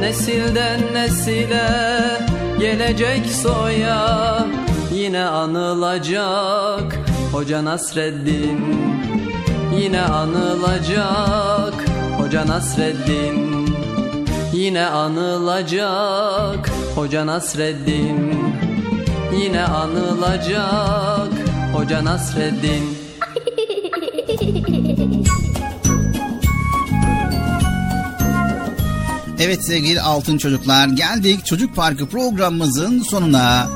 Nesilden 0.00 0.80
nesile 0.92 1.68
gelecek 2.60 3.26
soya 3.26 4.46
Yine 4.94 5.24
anılacak. 5.24 6.98
Hoca 7.32 7.64
Nasreddin 7.64 8.60
Yine 9.80 10.02
anılacak. 10.02 11.74
Hoca 12.18 12.46
Nasreddin 12.46 13.68
Yine 14.52 14.86
anılacak. 14.86 16.70
Hoca 16.94 17.26
Nasreddin 17.26 18.34
Yine 19.40 19.64
anılacak. 19.64 21.32
Hoca 21.74 22.04
Nasreddin 22.04 22.96
Evet 29.38 29.66
sevgili 29.66 30.00
altın 30.00 30.38
çocuklar 30.38 30.88
geldik 30.88 31.46
Çocuk 31.46 31.76
Parkı 31.76 32.06
programımızın 32.06 33.02
sonuna. 33.02 33.68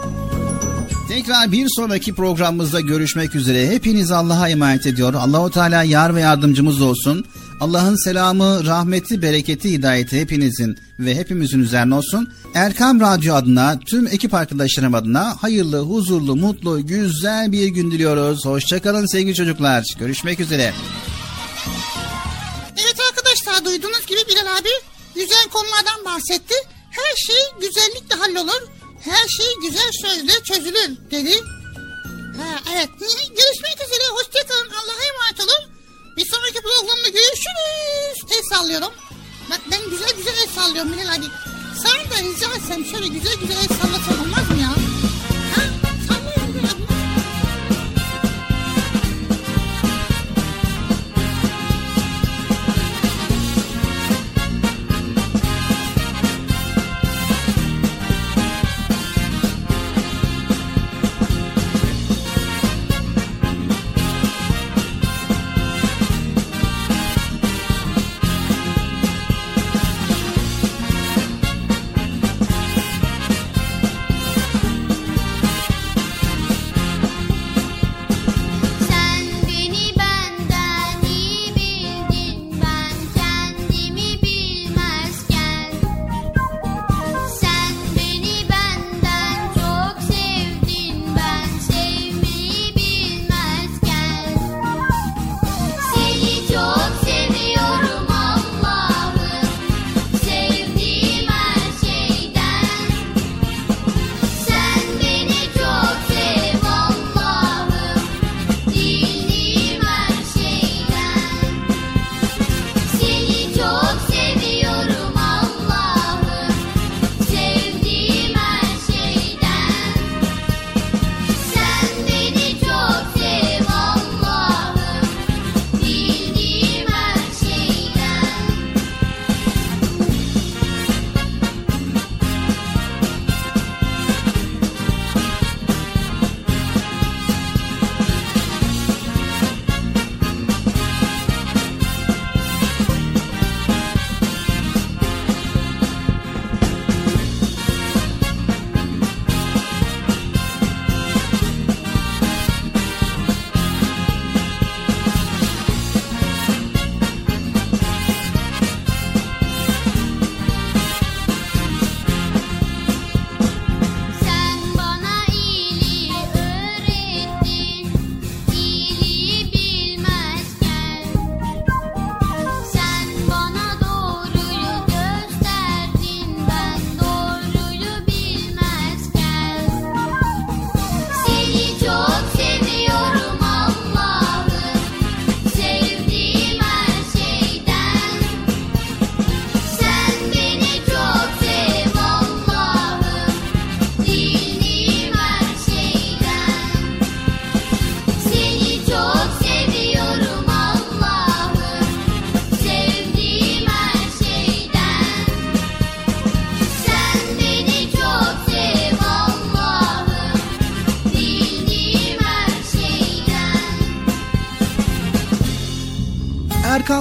Tekrar 1.08 1.52
bir 1.52 1.66
sonraki 1.76 2.14
programımızda 2.14 2.80
görüşmek 2.80 3.34
üzere. 3.34 3.70
Hepiniz 3.70 4.10
Allah'a 4.10 4.48
emanet 4.48 4.86
ediyor. 4.86 5.14
Allahu 5.14 5.50
Teala 5.50 5.82
yar 5.82 6.14
ve 6.14 6.20
yardımcımız 6.20 6.80
olsun. 6.80 7.24
Allah'ın 7.60 8.04
selamı, 8.04 8.66
rahmeti, 8.66 9.22
bereketi, 9.22 9.72
hidayeti 9.72 10.20
hepinizin 10.20 10.78
ve 10.98 11.14
hepimizin 11.14 11.60
üzerine 11.60 11.94
olsun. 11.94 12.32
Erkam 12.54 13.00
Radyo 13.00 13.34
adına, 13.34 13.80
tüm 13.86 14.06
ekip 14.06 14.34
arkadaşlarım 14.34 14.94
adına 14.94 15.36
hayırlı, 15.40 15.80
huzurlu, 15.80 16.36
mutlu, 16.36 16.86
güzel 16.86 17.52
bir 17.52 17.66
gün 17.66 17.90
diliyoruz. 17.90 18.44
Hoşçakalın 18.44 19.06
sevgili 19.06 19.34
çocuklar. 19.34 19.84
Görüşmek 19.98 20.40
üzere. 20.40 20.72
Evet 22.76 22.96
arkadaşlar 23.10 23.64
duyduğunuz 23.64 24.06
gibi 24.06 24.18
Bilal 24.28 24.56
abi 24.56 24.89
güzel 25.20 25.48
konulardan 25.52 26.05
bahsetti. 26.05 26.55
Her 26.90 27.14
şey 27.26 27.42
güzellikle 27.60 28.14
hallolur. 28.14 28.62
Her 29.05 29.28
şey 29.28 29.47
güzel 29.62 29.90
sözle 30.02 30.44
çözülür 30.44 30.90
dedi. 31.10 31.34
Ha, 32.40 32.51
evet 32.72 32.88
görüşmek 33.38 33.76
üzere 33.86 34.06
hoşçakalın 34.16 34.70
Allah'a 34.70 35.05
emanet 35.10 35.40
olun. 35.40 35.64
Bir 36.16 36.26
sonraki 36.30 36.60
programda 36.62 37.09
görüşürüz. 37.09 38.18
El 38.36 38.42
sallıyorum. 38.56 38.92
Bak 39.51 39.60
ben 39.70 39.90
güzel 39.90 40.16
güzel 40.16 40.34
el 40.42 40.48
sallıyorum 40.55 40.92
Bilal 40.92 41.14
abi. 41.14 41.24
Sana 41.82 42.10
da 42.10 42.16
rica 42.22 42.55
etsem 42.56 42.84
şöyle 42.84 43.06
güzel 43.06 43.34
güzel 43.40 43.56
el 43.56 43.68
sallasan 43.68 44.20
olmaz 44.20 44.51
mı 44.51 44.59
ya? 44.60 44.89